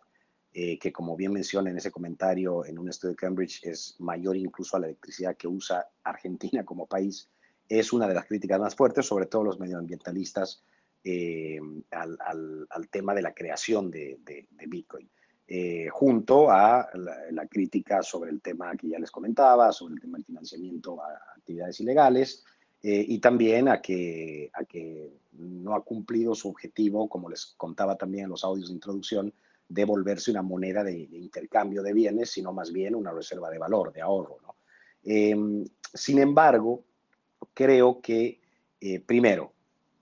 [0.53, 4.37] eh, que como bien menciona en ese comentario en un estudio de Cambridge, es mayor
[4.37, 7.29] incluso a la electricidad que usa Argentina como país,
[7.67, 10.63] es una de las críticas más fuertes, sobre todo los medioambientalistas,
[11.03, 11.59] eh,
[11.91, 15.09] al, tema de la creación de, Bitcoin.
[15.49, 20.17] Eh, junto a la, crítica sobre el tema que ya les comentaba, sobre el tema
[20.17, 22.45] del financiamiento a actividades ilegales,
[22.81, 27.97] eh, y también a que, a que no ha cumplido su objetivo, como les contaba
[27.97, 29.33] también en los audios de introducción,
[29.67, 33.93] de volverse una moneda de, intercambio de bienes, sino más bien una reserva de valor,
[33.93, 34.37] de ahorro.
[35.03, 36.83] sin embargo,
[37.53, 38.39] creo que,
[38.81, 39.53] eh, primero,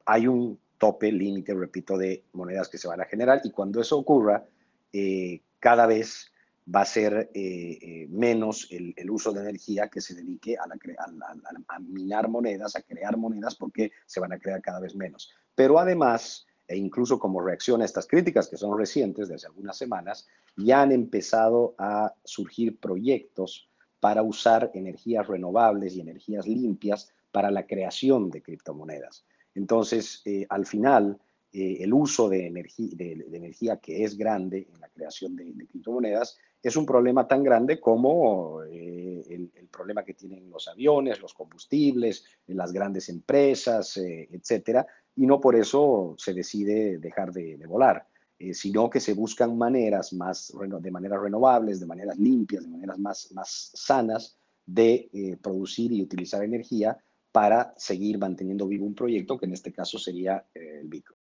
[0.06, 3.98] hay un tope, límite, repito, de monedas que se van a generar y cuando eso
[3.98, 4.46] ocurra,
[4.94, 6.32] eh, cada vez
[6.74, 12.76] va a ser eh, menos el, uso de energía que se dedique a, minar monedas,
[12.76, 15.32] a crear monedas, porque se van a crear cada vez menos.
[15.55, 20.28] Pero además, e incluso como reacción a estas críticas que son recientes, desde algunas semanas,
[20.57, 27.65] ya han empezado a surgir proyectos para usar energías renovables y energías limpias para la
[27.65, 29.26] creación de criptomonedas.
[29.55, 31.20] Entonces, eh, al final,
[31.53, 36.76] eh, el uso de, de, energía que es grande en la creación de, criptomonedas es
[36.76, 42.74] un problema tan grande como eh, el, problema que tienen los aviones, los combustibles, las
[42.74, 48.08] grandes empresas, etcétera, y no por eso se decide dejar de, volar.
[48.53, 50.51] sino que se buscan maneras más,
[50.82, 56.43] de maneras renovables, de maneras limpias, de maneras más, más sanas de producir y utilizar
[56.43, 56.97] energía
[57.38, 61.20] para seguir manteniendo vivo un proyecto que en este caso sería eh, el Bitcoin.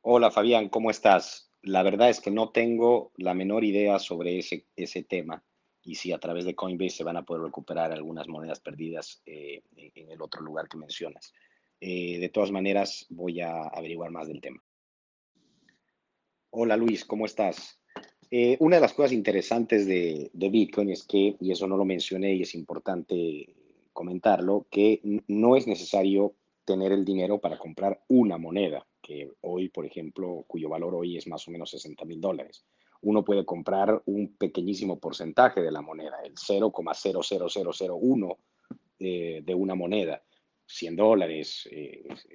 [0.00, 1.45] Hola Fabián, ¿cómo estás?
[1.66, 5.42] La verdad es que no tengo la menor idea sobre ese, ese tema
[5.82, 9.62] y si a través de Coinbase se van a poder recuperar algunas monedas perdidas eh,
[9.76, 11.34] en el otro lugar que mencionas.
[11.80, 14.62] Eh, de todas maneras, voy a averiguar más del tema.
[16.50, 17.80] Hola Luis, ¿cómo estás?
[18.58, 22.42] una de las cosas interesantes de, Bitcoin es que, y eso no lo mencioné y
[22.42, 23.54] es importante
[23.92, 29.86] comentarlo, que no es necesario tener el dinero para comprar una moneda, que hoy, por
[29.86, 32.64] ejemplo, cuyo valor hoy es más o menos 60 mil dólares.
[33.02, 38.38] Uno puede comprar un pequeñísimo porcentaje de la moneda, el 0,00001
[38.98, 40.22] eh, de una moneda,
[40.66, 41.68] 100 dólares,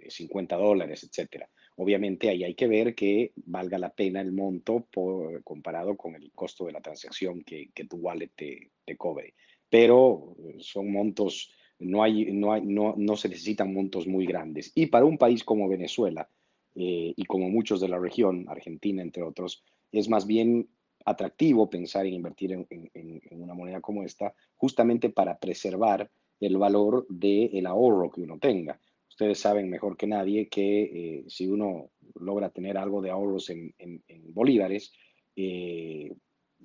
[0.07, 1.49] 50 eh, dólares, etcétera.
[1.75, 6.31] Obviamente ahí hay que ver que valga la pena el monto por, comparado con el
[6.31, 9.33] costo de la transacción que, que tu wallet te, te cobre
[9.71, 11.49] pero eh, son montos,
[11.79, 14.71] no, hay, no, hay, no, no se necesitan montos muy grandes.
[14.75, 16.29] Y para un país como Venezuela
[16.75, 20.69] eh, y como muchos de la región, Argentina entre otros, es más bien
[21.05, 26.09] atractivo pensar en invertir en, en, una moneda como esta, justamente para preservar
[26.39, 28.79] el valor del ahorro que uno tenga.
[29.09, 33.73] Ustedes saben mejor que nadie que eh, si uno logra tener algo de ahorros en,
[34.33, 34.93] bolívares,
[35.35, 36.13] eh,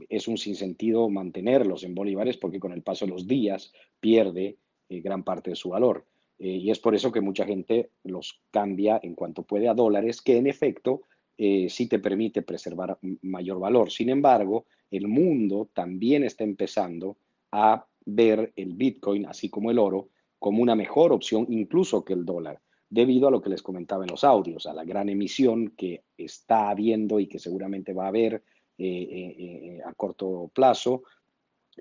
[0.09, 5.25] es un sinsentido mantenerlos en bolívares porque con el paso de los días pierde gran
[5.25, 6.07] parte de su valor.
[6.39, 10.21] Eh, y es por eso que mucha gente los cambia en cuanto puede a dólares,
[10.21, 11.03] que en efecto
[11.39, 13.91] eh, sí te permite preservar mayor valor.
[13.91, 17.17] Sin embargo, el mundo también está empezando
[17.53, 20.09] a ver el Bitcoin, así como el oro,
[20.39, 24.11] como una mejor opción incluso que el dólar, debido a lo que les comentaba en
[24.11, 28.43] los audios, a la gran emisión que está habiendo y que seguramente va a haber
[28.79, 31.03] eh, a corto plazo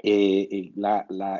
[0.03, 0.73] eh, eh,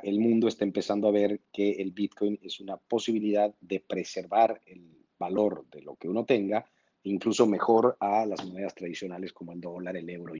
[0.03, 5.05] el mundo está empezando a ver que el Bitcoin es una posibilidad de preservar el
[5.19, 6.65] valor de lo que uno tenga,
[7.03, 10.35] incluso mejor a las monedas tradicionales como el dólar, el euro.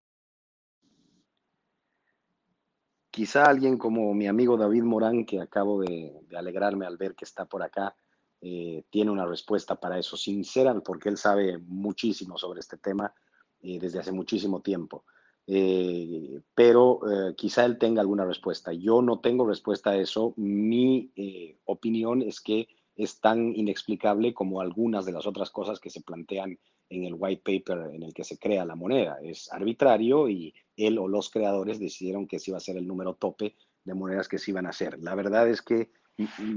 [3.12, 7.46] Quizá alguien como mi amigo David Morán, que acabo de, alegrarme al ver que está
[7.46, 7.96] por acá,
[8.42, 13.14] eh, tiene una respuesta para eso sincera, porque él sabe muchísimo sobre este tema
[13.62, 15.06] desde hace muchísimo tiempo.
[15.48, 18.74] Eh, pero eh, quizá él tenga alguna respuesta.
[18.74, 20.34] Yo no tengo respuesta a eso.
[20.38, 25.90] Mi eh, opinión es que es tan inexplicable como algunas de las otras cosas que
[25.90, 26.58] se plantean
[26.90, 29.18] en el white paper en el que se crea la moneda.
[29.22, 33.16] Es arbitrario y él o los creadores decidieron que ese iba a ser el número
[33.16, 34.98] tope de monedas que se iban a hacer.
[35.00, 35.90] La verdad es que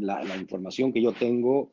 [0.00, 1.72] la, la información que yo tengo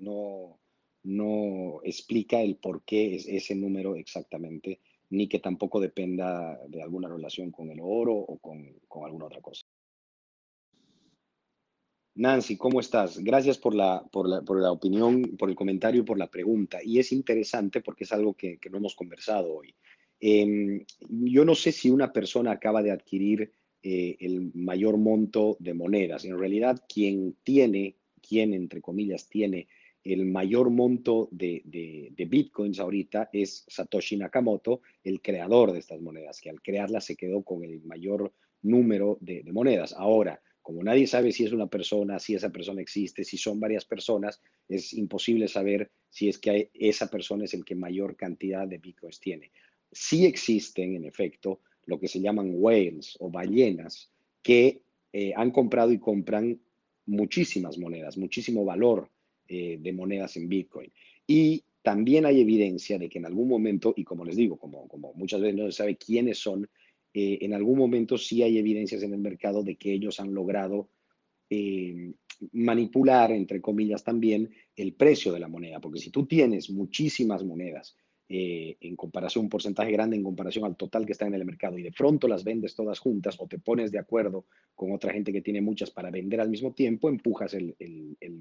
[0.00, 0.58] no,
[1.04, 4.80] no explica el por qué es ese número exactamente
[5.10, 9.66] ni que tampoco dependa de alguna relación con el oro o con, alguna otra cosa.
[12.14, 13.18] Nancy, ¿cómo estás?
[13.18, 16.78] Gracias por la, por la, opinión, por el comentario y por la pregunta.
[16.82, 19.74] Y es interesante porque es algo que, no hemos conversado hoy.
[20.20, 23.52] Em, yo no sé si una persona acaba de adquirir
[23.82, 26.24] eh, el mayor monto de monedas.
[26.24, 29.68] En realidad, quien tiene, quien entre comillas tiene
[30.04, 31.62] el mayor monto de,
[32.28, 37.42] bitcoins ahorita es Satoshi Nakamoto, el creador de estas monedas, que al crearlas se quedó
[37.42, 38.32] con el mayor
[38.62, 39.92] número de, monedas.
[39.92, 43.84] Ahora, como nadie sabe si es una persona, si esa persona existe, si son varias
[43.84, 48.78] personas, es imposible saber si es que esa persona es el que mayor cantidad de
[48.78, 49.50] bitcoins tiene.
[49.92, 54.10] Sí existen, en efecto, lo que se llaman whales o ballenas
[54.42, 54.82] que
[55.12, 56.60] eh, han comprado y compran
[57.06, 59.10] muchísimas monedas, muchísimo valor
[59.52, 60.92] eh, de monedas en Bitcoin.
[61.26, 65.12] Y también hay evidencia de que en algún momento, y como les digo, como, como
[65.14, 66.70] muchas veces no se sabe quiénes son,
[67.12, 70.90] eh, en algún momento sí hay evidencias en el mercado de que ellos han logrado
[71.50, 72.12] eh,
[72.52, 75.80] manipular, entre comillas, también el precio de la moneda.
[75.80, 77.96] Porque si tú tienes muchísimas monedas
[78.32, 81.76] eh, en comparación, un porcentaje grande en comparación al total que está en el mercado
[81.76, 84.44] y de pronto las vendes todas juntas o te pones de acuerdo
[84.76, 87.74] con otra gente que tiene muchas para vender al mismo tiempo, empujas el,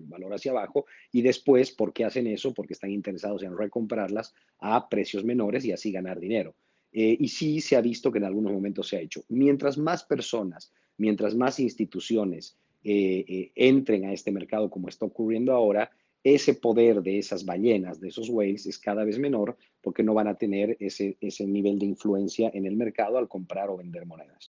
[0.07, 2.53] valor hacia abajo y después, ¿por qué hacen eso?
[2.53, 6.53] Porque están interesados en recomprarlas a precios menores y así ganar dinero.
[6.91, 9.23] Eh, y sí se ha visto que en algunos momentos se ha hecho.
[9.29, 15.89] Mientras más personas, mientras más instituciones eh, entren a este mercado como está ocurriendo ahora,
[16.23, 20.27] ese poder de esas ballenas, de esos whales, es cada vez menor porque no van
[20.27, 24.51] a tener ese, ese nivel de influencia en el mercado al comprar o vender monedas.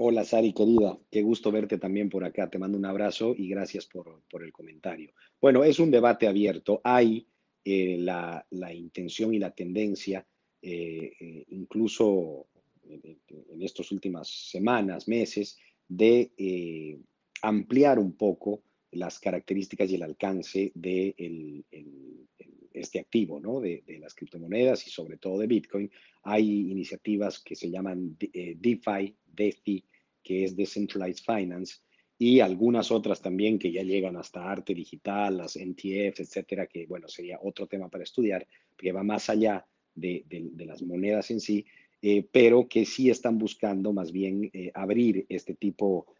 [0.00, 2.48] Hola Sari, querida, qué gusto verte también por acá.
[2.48, 5.12] Te mando un abrazo y gracias por, el comentario.
[5.40, 6.80] Bueno, es un debate abierto.
[6.84, 7.26] Hay
[7.64, 10.24] eh, la, intención y la tendencia,
[10.62, 12.46] eh, eh, incluso
[12.84, 15.58] en, estas últimas semanas, meses,
[15.88, 17.00] de
[17.42, 18.62] ampliar un poco
[18.92, 21.14] las características y el alcance de
[22.72, 23.60] este activo, ¿no?
[23.60, 25.90] De, las criptomonedas y sobre todo de Bitcoin.
[26.22, 29.84] Hay iniciativas que se llaman eh, DeFi, DeFi,
[30.22, 31.76] que es Decentralized Finance,
[32.18, 37.08] y algunas otras también que ya llegan hasta arte digital, las NTFs, etcétera, que bueno,
[37.08, 39.64] sería otro tema para estudiar, que va más allá
[39.94, 40.24] de,
[40.56, 41.64] las monedas en sí,
[42.02, 46.17] eh, pero que sí están buscando más bien eh, abrir este tipo de,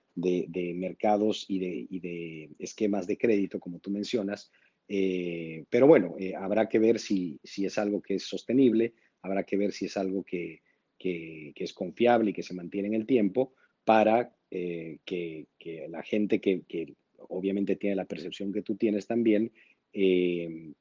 [0.74, 1.58] mercados y
[2.00, 4.50] de, esquemas de crédito, como tú mencionas.
[4.88, 9.56] Eh, pero bueno, eh, habrá que ver si, es algo que es sostenible, habrá que
[9.56, 10.62] ver si es algo que,
[10.98, 13.52] es confiable y que se mantiene en el tiempo
[13.84, 15.46] para eh, que,
[15.88, 16.62] la gente que,
[17.28, 19.52] obviamente tiene la percepción que tú tienes también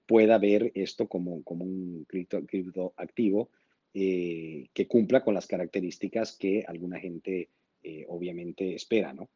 [0.06, 3.50] pueda ver esto como, un cripto, cripto activo
[3.94, 7.50] que cumpla con las características que alguna gente
[7.84, 9.30] eh, obviamente espera, ¿no?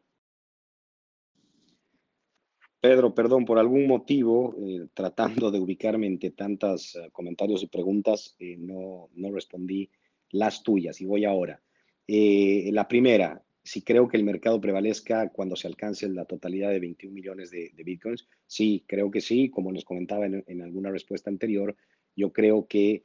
[2.79, 8.35] Pedro, perdón, por algún motivo, eh, tratando de ubicarme entre tantos eh, comentarios y preguntas,
[8.57, 9.89] no, no, respondí
[10.31, 11.61] las tuyas y voy ahora.
[12.07, 17.13] la primera, si creo que el mercado prevalezca cuando se alcance la totalidad de 21
[17.13, 21.75] millones de, bitcoins, sí, creo que sí, como les comentaba en, en alguna respuesta anterior,
[22.15, 23.03] yo creo que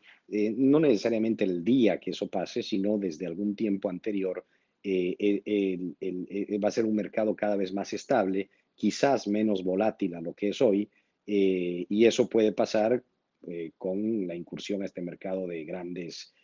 [0.57, 4.45] no necesariamente el día que eso pase, sino desde algún tiempo anterior,
[4.89, 5.43] eh,
[6.01, 10.32] eh, va a ser un mercado cada vez más estable, quizás menos volátil a lo
[10.32, 10.89] que es hoy,
[11.26, 13.03] eh, y eso puede pasar
[13.78, 16.34] con la incursión a este mercado de grandes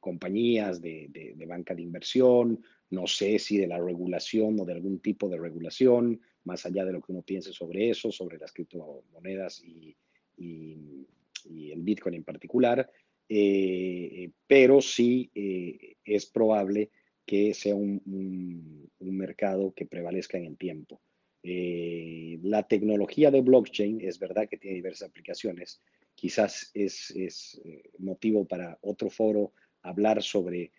[0.00, 5.00] compañías de, de, banca de inversión, no sé si de la regulación o de algún
[5.00, 9.62] tipo de regulación, más allá de lo que uno piense sobre eso, sobre las criptomonedas
[9.62, 9.94] y,
[10.38, 12.90] el Bitcoin en particular,
[13.28, 17.05] eh, pero sí eh, es probable que
[17.54, 21.00] sea un, mercado que prevalezca en el tiempo.
[21.42, 25.80] Eh, la tecnología de blockchain es verdad que tiene diversas aplicaciones.
[26.14, 27.60] Quizás es, es
[27.98, 29.52] motivo para otro foro
[29.82, 30.72] hablar sobre,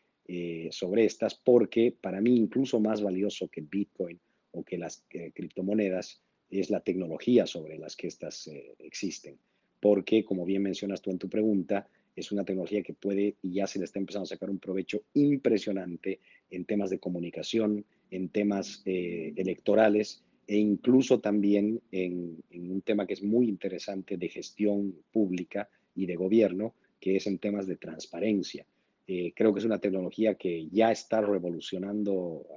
[0.71, 4.19] sobre estas, porque para mí incluso más valioso que Bitcoin
[4.51, 9.39] o que las criptomonedas es la tecnología sobre las que estas existen
[9.79, 11.87] porque, como bien mencionas tú en tu pregunta,
[12.18, 15.03] es una tecnología que puede y ya se le está empezando a sacar un provecho
[15.13, 23.05] impresionante en temas de comunicación, en temas eh, electorales e incluso también en, un tema
[23.05, 27.76] que es muy interesante de gestión pública y de gobierno, que es en temas de
[27.76, 28.65] transparencia.
[29.07, 32.47] Eh, creo que es una tecnología que ya está revolucionando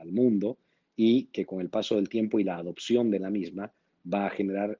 [0.00, 0.56] al mundo
[0.96, 3.72] y que con el paso del tiempo y la adopción de la misma
[4.10, 4.78] va a generar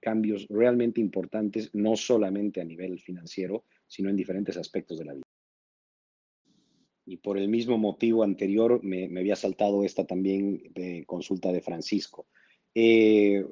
[0.00, 5.24] cambios realmente importantes, no solamente a nivel financiero, sino en diferentes aspectos de la vida.
[7.06, 12.26] Y por el mismo motivo anterior me, había saltado esta también de consulta de Francisco.
[12.74, 13.44] Eh,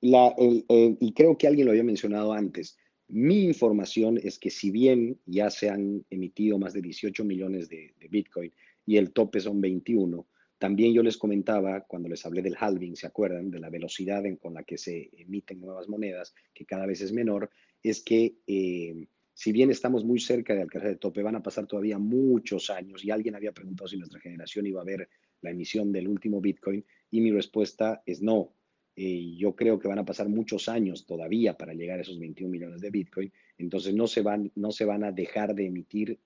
[0.00, 2.76] y creo que alguien lo había mencionado antes.
[3.06, 7.94] Mi información es que si bien ya se han emitido más de 18 millones de,
[8.00, 8.52] de Bitcoin
[8.84, 10.26] y el tope son 21,
[10.62, 13.50] también yo les comentaba, cuando les hablé del halving, ¿se acuerdan?
[13.50, 17.50] De la velocidad con la que se emiten nuevas monedas, que cada vez es menor,
[17.82, 21.66] es que eh, si bien estamos muy cerca de alcanzar el tope, van a pasar
[21.66, 23.04] todavía muchos años.
[23.04, 25.08] Y alguien había preguntado si nuestra generación iba a ver
[25.40, 28.52] la emisión del último Bitcoin, y mi respuesta es no.
[28.94, 32.48] Eh, yo creo que van a pasar muchos años todavía para llegar a esos 21
[32.48, 36.20] millones de Bitcoin, entonces no se van, no se van a dejar de emitir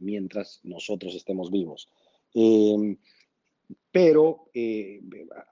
[0.00, 1.88] mientras nosotros estemos vivos.
[2.34, 2.96] Eh,
[3.94, 5.00] pero eh,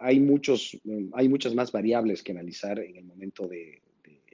[0.01, 0.77] hay, muchos,
[1.13, 3.81] hay muchas más variables que analizar en el momento de,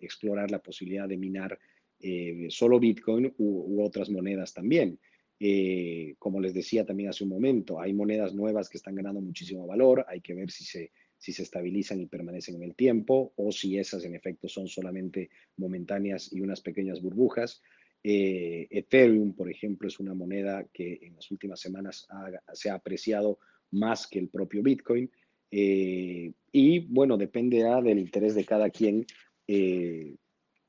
[0.00, 1.58] explorar la posibilidad de minar
[2.00, 4.98] eh, solo Bitcoin u, otras monedas también.
[5.40, 9.66] Eh, como les decía también hace un momento, hay monedas nuevas que están ganando muchísimo
[9.66, 13.50] valor, hay que ver si se, si se estabilizan y permanecen en el tiempo o
[13.52, 17.60] si esas en efecto son solamente momentáneas y unas pequeñas burbujas.
[18.02, 22.06] Ethereum, por ejemplo, es una moneda que en las últimas semanas
[22.54, 25.10] se ha apreciado más que el propio Bitcoin.
[25.50, 29.06] Eh, y bueno, dependerá del interés de cada quien,
[29.46, 30.16] eh,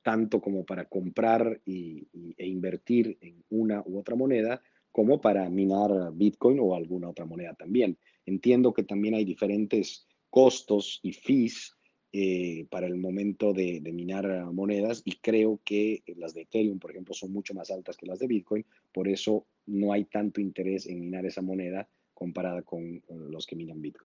[0.02, 6.12] tanto como para comprar y, e invertir en una u otra moneda, como para minar
[6.14, 7.98] Bitcoin o alguna otra moneda también.
[8.26, 11.76] Entiendo que también hay diferentes costos y fees
[12.12, 16.90] eh, para el momento de, de, minar monedas y creo que las de Ethereum, por
[16.90, 20.88] ejemplo, son mucho más altas que las de Bitcoin, por eso no hay tanto interés
[20.88, 21.88] en minar esa moneda
[22.20, 24.08] comparada con los que minan Bitcoin.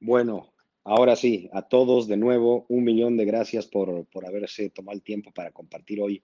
[0.00, 0.54] Bueno,
[0.84, 5.02] ahora sí, a todos de nuevo, un millón de gracias por, por haberse tomado el
[5.02, 6.22] tiempo para compartir hoy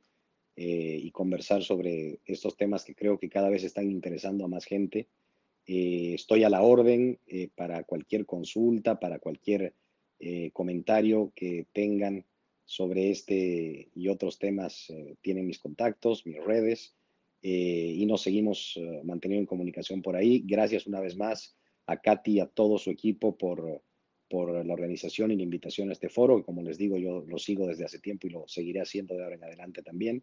[0.57, 4.65] eh, y conversar sobre estos temas que creo que cada vez están interesando a más
[4.65, 5.09] gente.
[5.67, 9.75] Eh, estoy a la orden eh, para cualquier consulta, para cualquier
[10.55, 12.25] comentario que tengan
[12.65, 14.91] sobre este y otros temas.
[15.21, 16.95] tienen mis contactos, mis redes.
[17.47, 20.43] Eh, y nos seguimos eh, manteniendo en comunicación por ahí.
[20.47, 21.55] Gracias una vez más
[21.85, 23.83] a Katy y a todo su equipo por,
[24.31, 27.67] por la organización y la invitación a este foro, como les digo, yo lo sigo
[27.67, 30.23] desde hace tiempo y lo seguiré haciendo de ahora en adelante también.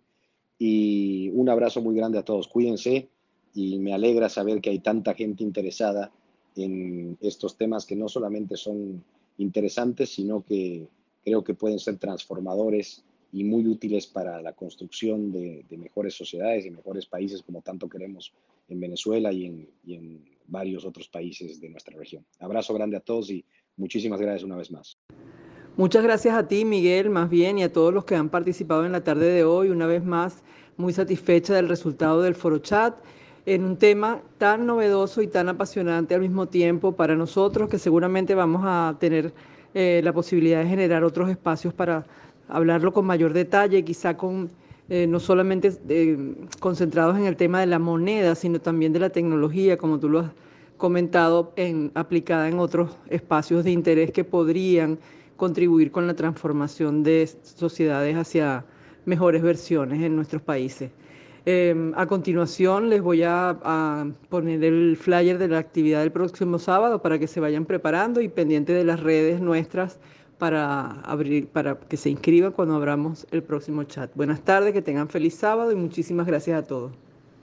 [0.57, 3.07] Y un abrazo muy grande a todos, cuídense
[3.53, 6.11] y me alegra saber que hay tanta gente interesada
[6.55, 9.03] en estos temas que no solamente son
[9.37, 10.87] interesantes, sino que
[11.23, 16.71] creo que pueden ser transformadores y muy útiles para la construcción de, mejores sociedades y
[16.71, 18.33] mejores países como tanto queremos
[18.67, 19.45] en Venezuela y
[19.87, 22.25] en, varios otros países de nuestra región.
[22.39, 23.45] Abrazo grande a todos y
[23.77, 24.97] muchísimas gracias una vez más.
[25.77, 28.91] Muchas gracias a ti, Miguel, más bien, y a todos los que han participado en
[28.91, 29.69] la tarde de hoy.
[29.69, 30.43] Una vez más,
[30.75, 32.95] muy satisfecha del resultado del foro chat
[33.45, 38.35] en un tema tan novedoso y tan apasionante al mismo tiempo para nosotros que seguramente
[38.35, 39.33] vamos a tener
[39.73, 42.05] eh, la posibilidad de generar otros espacios para
[42.47, 44.49] hablarlo con mayor detalle, quizá con
[44.89, 46.17] eh, no solamente eh,
[46.59, 50.19] concentrados en el tema de la moneda, sino también de la tecnología, como tú lo
[50.19, 50.31] has
[50.75, 54.99] comentado, en, aplicada en otros espacios de interés que podrían
[55.37, 58.65] contribuir con la transformación de sociedades hacia
[59.05, 60.91] mejores versiones en nuestros países.
[61.45, 66.59] Em, a continuación les voy a, a, poner el flyer de la actividad del próximo
[66.59, 69.99] sábado para que se vayan preparando y pendiente de las redes nuestras
[70.41, 74.09] para abrir, para que se inscriban cuando abramos el próximo chat.
[74.15, 76.93] Buenas tardes, que tengan feliz sábado y muchísimas gracias a todos.